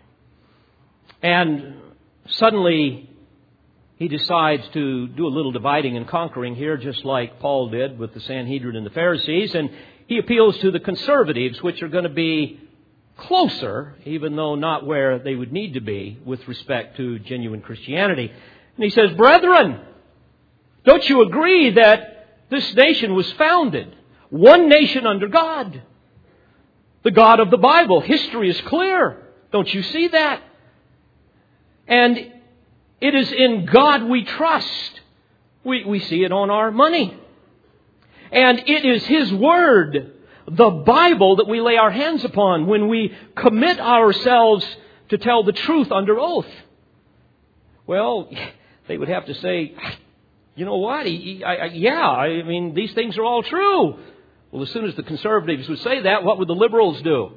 [1.22, 1.74] And
[2.26, 3.10] suddenly
[3.96, 8.14] he decides to do a little dividing and conquering here, just like Paul did with
[8.14, 9.54] the Sanhedrin and the Pharisees.
[9.54, 9.70] And
[10.06, 12.60] he appeals to the conservatives, which are going to be
[13.18, 18.32] closer, even though not where they would need to be with respect to genuine Christianity.
[18.80, 19.78] And he says, Brethren,
[20.86, 23.94] don't you agree that this nation was founded?
[24.30, 25.82] One nation under God.
[27.02, 28.00] The God of the Bible.
[28.00, 29.22] History is clear.
[29.52, 30.42] Don't you see that?
[31.86, 32.32] And
[33.02, 35.00] it is in God we trust.
[35.62, 37.14] We, we see it on our money.
[38.32, 40.14] And it is His Word,
[40.50, 44.64] the Bible, that we lay our hands upon when we commit ourselves
[45.10, 46.48] to tell the truth under oath.
[47.86, 48.30] Well,
[48.90, 49.72] they would have to say,
[50.56, 51.06] you know what?
[51.06, 54.00] He, I, I, yeah, I mean, these things are all true.
[54.50, 57.34] Well, as soon as the conservatives would say that, what would the liberals do?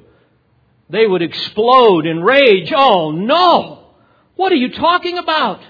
[0.90, 2.72] They would explode in rage.
[2.74, 3.90] Oh, no!
[4.34, 5.60] What are you talking about?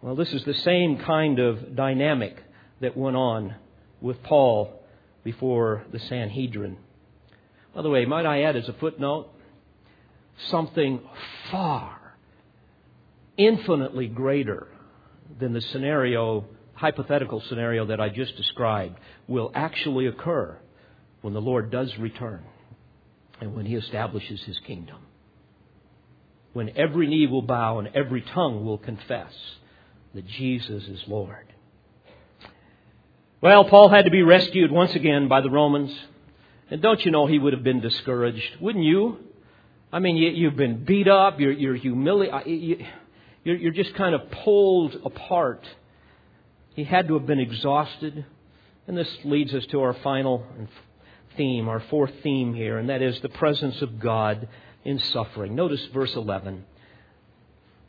[0.00, 2.42] Well, this is the same kind of dynamic
[2.80, 3.56] that went on
[4.00, 4.82] with Paul
[5.24, 6.78] before the Sanhedrin.
[7.74, 9.28] By the way, might I add as a footnote,
[10.46, 11.00] something
[11.50, 11.99] far,
[13.46, 14.68] infinitely greater
[15.38, 20.58] than the scenario, hypothetical scenario that I just described, will actually occur
[21.22, 22.42] when the Lord does return
[23.40, 24.98] and when He establishes His kingdom.
[26.52, 29.32] When every knee will bow and every tongue will confess
[30.14, 31.46] that Jesus is Lord.
[33.40, 35.96] Well, Paul had to be rescued once again by the Romans.
[36.70, 38.60] And don't you know he would have been discouraged?
[38.60, 39.18] Wouldn't you?
[39.92, 42.86] I mean, you, have been beat up, you're, you're humiliated,
[43.44, 45.66] you're, you're just kind of pulled apart.
[46.74, 48.24] He had to have been exhausted.
[48.86, 50.44] And this leads us to our final
[51.36, 54.48] theme, our fourth theme here, and that is the presence of God
[54.84, 55.54] in suffering.
[55.54, 56.64] Notice verse 11.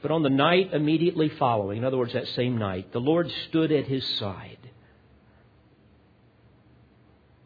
[0.01, 3.71] But on the night immediately following, in other words, that same night, the Lord stood
[3.71, 4.57] at his side.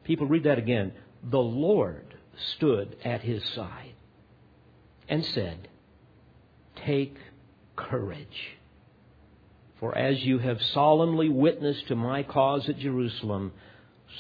[0.03, 0.93] People read that again.
[1.23, 2.15] The Lord
[2.55, 3.93] stood at his side
[5.09, 5.67] and said,
[6.85, 7.17] Take
[7.75, 8.57] courage.
[9.79, 13.51] For as you have solemnly witnessed to my cause at Jerusalem,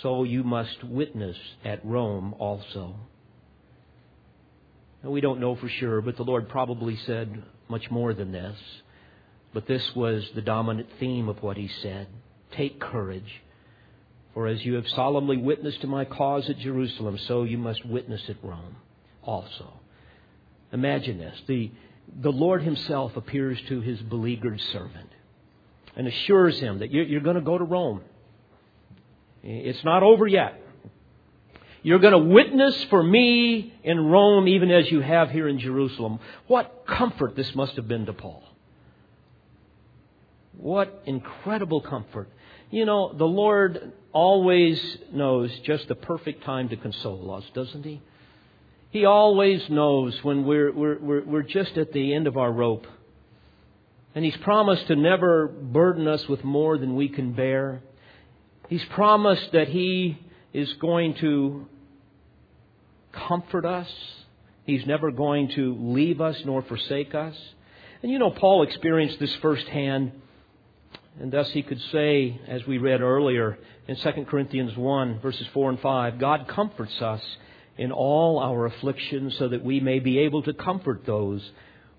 [0.01, 2.95] so you must witness at Rome also.
[5.03, 8.57] Now, we don't know for sure, but the Lord probably said much more than this.
[9.53, 12.07] But this was the dominant theme of what he said.
[12.51, 13.41] Take courage.
[14.33, 18.21] For as you have solemnly witnessed to my cause at Jerusalem, so you must witness
[18.27, 18.75] at Rome
[19.23, 19.79] also.
[20.73, 21.39] Imagine this.
[21.47, 21.71] The,
[22.21, 25.09] the Lord Himself appears to His beleaguered servant
[25.95, 28.01] and assures him that you're, going to go to Rome.
[29.43, 30.61] It's not over yet.
[31.83, 36.19] You're going to witness for me in Rome even as you have here in Jerusalem.
[36.47, 38.43] What comfort this must have been to Paul.
[40.57, 42.27] What incredible comfort.
[42.71, 48.01] You know, the Lord always knows just the perfect time to console us, doesn't He?
[48.95, 52.87] He always knows when we're, we're, we're, just at the end of our rope.
[54.15, 57.81] And He's promised to never burden us with more than we can bear.
[58.69, 60.17] He's promised that He
[60.53, 61.65] is going to
[63.11, 63.89] comfort us.
[64.63, 67.35] He's never going to leave us nor forsake us.
[68.01, 70.13] And you know, Paul experienced this firsthand.
[71.19, 73.57] And thus he could say, as we read earlier
[73.89, 77.21] in 2 Corinthians 1, verses 4 and 5, God comforts us
[77.77, 81.41] in all our afflictions so that we may be able to comfort those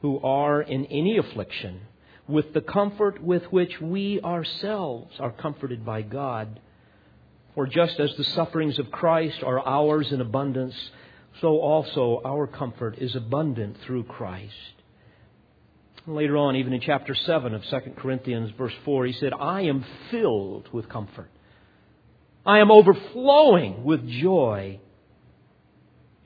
[0.03, 1.81] who are in any affliction
[2.29, 6.61] with the comfort with which we ourselves are comforted by God.
[7.55, 10.75] For just as the sufferings of Christ are ours in abundance,
[11.41, 14.55] so also our comfort is abundant through Christ.
[16.07, 19.85] Later on, even in chapter 7 of 2 Corinthians, verse 4, he said, I am
[20.11, 21.31] filled with comfort.
[22.45, 24.81] I am overflowing with joy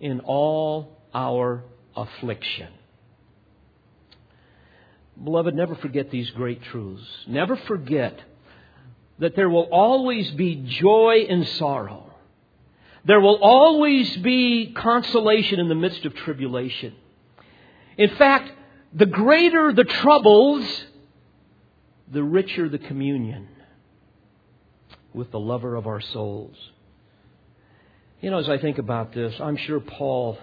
[0.01, 1.63] in all our
[1.97, 2.69] affliction.
[5.23, 7.07] Beloved, never forget these great truths.
[7.27, 8.19] Never forget
[9.19, 12.15] that there will always be joy in sorrow.
[13.05, 16.95] There will always be consolation in the midst of tribulation.
[17.99, 18.51] In fact,
[18.95, 20.65] the greater the troubles,
[22.11, 23.49] the richer the communion
[25.13, 26.57] with the lover of our souls.
[28.21, 30.39] You know, as I think about this, I'm sure Paul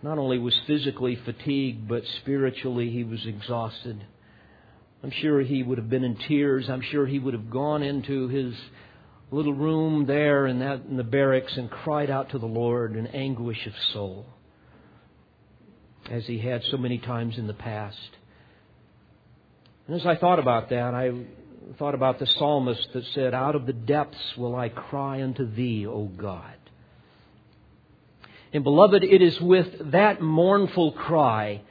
[0.00, 4.04] not only was physically fatigued, but spiritually he was exhausted.
[5.02, 6.70] I'm sure he would have been in tears.
[6.70, 8.54] I'm sure he would have gone into his
[9.32, 13.08] little room there in, that, in the barracks and cried out to the Lord in
[13.08, 14.26] anguish of soul.
[16.10, 17.98] as he had so many times in the past.
[19.86, 21.10] And as I thought about that, I
[21.78, 25.86] thought about the psalmist that said, Out of the depths will I cry unto thee,
[25.86, 26.56] O God.
[28.52, 31.62] And beloved, it is with that mournful cry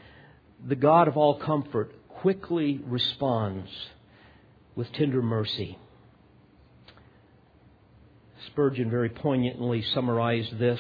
[0.66, 3.70] the God of all comfort quickly responds
[4.76, 5.78] with tender mercy.
[8.48, 10.80] Spurgeon very poignantly summarized this.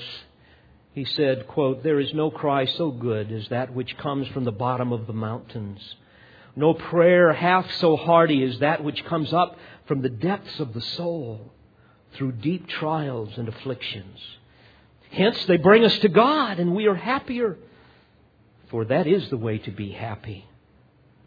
[0.93, 4.51] He said, quote, There is no cry so good as that which comes from the
[4.51, 5.79] bottom of the mountains.
[6.55, 10.81] No prayer half so hearty as that which comes up from the depths of the
[10.81, 11.51] soul
[12.13, 14.19] through deep trials and afflictions.
[15.11, 17.57] Hence, they bring us to God, and we are happier.
[18.69, 20.45] For that is the way to be happy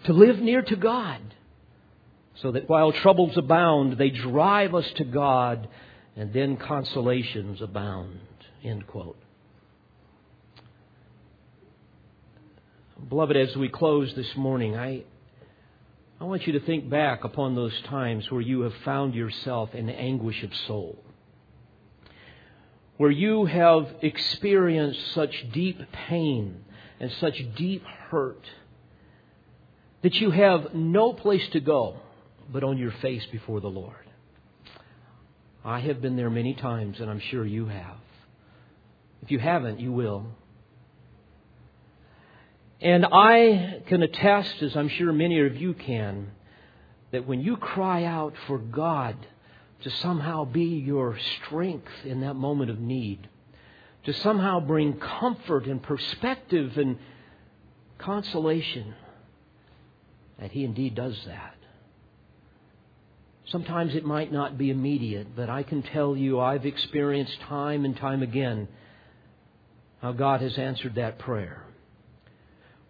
[0.04, 1.20] to live near to God,
[2.36, 5.68] so that while troubles abound, they drive us to God,
[6.16, 8.18] and then consolations abound.
[8.64, 9.16] End quote.
[13.08, 15.04] Beloved, as we close this morning, I,
[16.22, 19.90] I want you to think back upon those times where you have found yourself in
[19.90, 20.96] anguish of soul
[22.96, 26.64] where you have experienced such deep pain
[27.00, 28.44] and such deep hurt
[30.02, 31.96] that you have no place to go
[32.52, 34.06] but on your face before the Lord.
[35.64, 37.96] I have been there many times, and I'm sure you have.
[39.22, 40.26] If you haven't, you will.
[42.82, 46.32] And I can attest, as I'm sure many of you can,
[47.12, 49.16] that when you cry out for God
[49.82, 53.28] to somehow be your strength in that moment of need,
[54.04, 56.98] to somehow bring comfort and perspective and
[57.98, 58.94] consolation,
[60.40, 61.54] that He indeed does that.
[63.44, 67.96] Sometimes it might not be immediate, but I can tell you I've experienced time and
[67.96, 68.66] time again
[70.00, 71.64] how God has answered that prayer.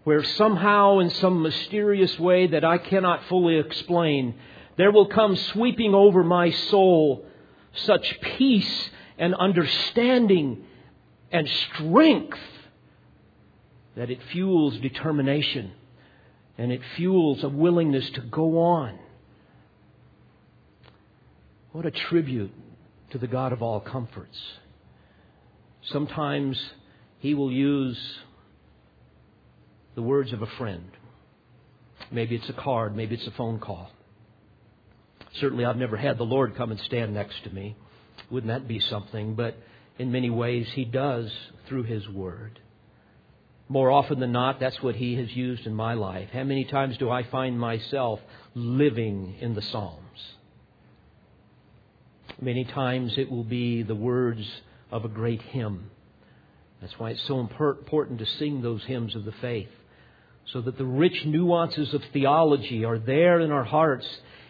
[0.05, 4.35] Where somehow, in some mysterious way that I cannot fully explain,
[4.77, 7.25] there will come sweeping over my soul
[7.75, 10.65] such peace and understanding
[11.31, 12.39] and strength
[13.97, 15.73] that it fuels determination
[16.59, 18.99] and it fuels a willingness to go on.
[21.73, 22.53] What a tribute
[23.11, 24.39] to the God of all comforts.
[25.83, 26.61] Sometimes
[27.19, 27.99] He will use
[29.95, 30.91] the words of a friend.
[32.11, 33.91] Maybe it's a card, maybe it's a phone call.
[35.41, 37.77] Certainly, I've never had the Lord come and stand next to me.
[38.31, 39.35] Wouldn't that be something?
[39.35, 39.57] But
[39.99, 41.31] in many ways, He does
[41.69, 42.59] through His Word.
[43.69, 46.29] More often than not, that's what He has used in my life.
[46.33, 48.21] How many times do I find myself
[48.55, 50.03] living in the Psalms?
[52.41, 54.47] Many times it will be the words
[54.91, 55.91] of a great hymn.
[56.81, 59.71] That's why it's so important to sing those hymns of the faith,
[60.53, 64.07] so that the rich nuances of theology are there in our hearts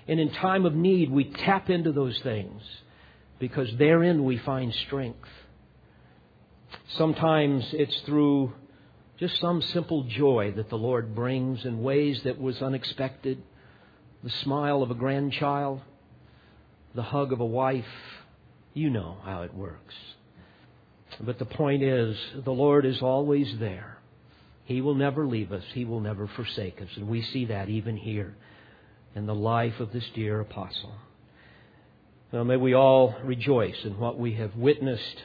[0.08, 2.60] and in time of need, we tap into those things
[3.38, 5.28] because therein we find strength.
[6.96, 8.52] Sometimes it's through
[9.18, 13.42] just some simple joy that the Lord brings in ways that was unexpected.
[14.24, 15.80] The smile of a grandchild,
[16.94, 17.84] the hug of a wife.
[18.74, 19.94] You know how it works.
[21.20, 23.98] But the point is, the Lord is always there.
[24.64, 25.64] He will never leave us.
[25.74, 26.88] He will never forsake us.
[26.96, 28.34] And we see that even here
[29.14, 30.94] in the life of this dear apostle.
[32.32, 35.22] Now, may we all rejoice in what we have witnessed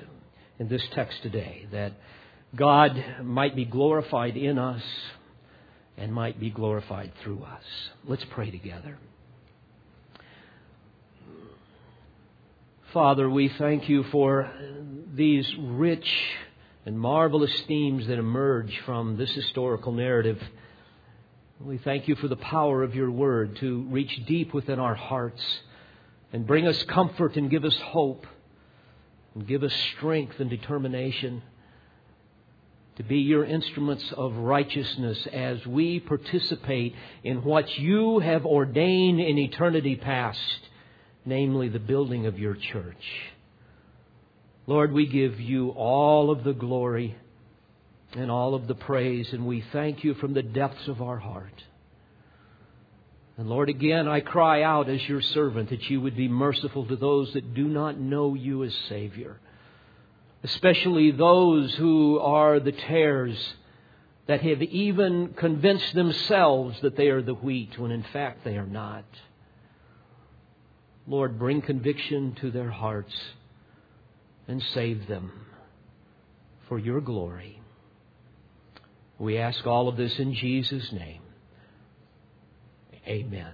[0.59, 1.93] in this text today, that
[2.55, 4.81] God might be glorified in us
[5.97, 7.63] and might be glorified through us.
[8.05, 8.97] Let's pray together.
[12.93, 14.49] Father, we thank you for
[15.13, 16.07] these rich
[16.87, 20.41] and marvelous themes that emerge from this historical narrative.
[21.59, 25.41] We thank you for the power of your word to reach deep within our hearts
[26.31, 28.25] and bring us comfort and give us hope
[29.35, 31.43] and give us strength and determination
[32.95, 39.37] to be your instruments of righteousness as we participate in what you have ordained in
[39.37, 40.39] eternity past,
[41.25, 43.03] namely the building of your church.
[44.67, 47.15] Lord, we give you all of the glory
[48.11, 51.63] and all of the praise, and we thank you from the depths of our heart.
[53.37, 56.97] And Lord, again, I cry out as your servant that you would be merciful to
[56.97, 59.39] those that do not know you as Savior,
[60.43, 63.37] especially those who are the tares
[64.25, 68.65] that have even convinced themselves that they are the wheat when in fact they are
[68.65, 69.05] not.
[71.07, 73.15] Lord, bring conviction to their hearts
[74.47, 75.31] and save them
[76.67, 77.61] for your glory.
[79.19, 81.21] We ask all of this in Jesus' name.
[83.07, 83.51] Amen.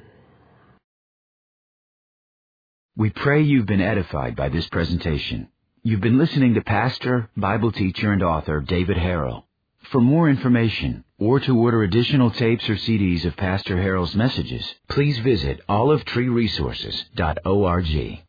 [2.95, 5.47] We pray you've been edified by this presentation.
[5.83, 9.45] You've been listening to Pastor, Bible teacher, and author David Harrell.
[9.91, 15.17] For more information or to order additional tapes or CDs of Pastor Harrell's messages, please
[15.19, 18.21] visit olivetreeresources.org.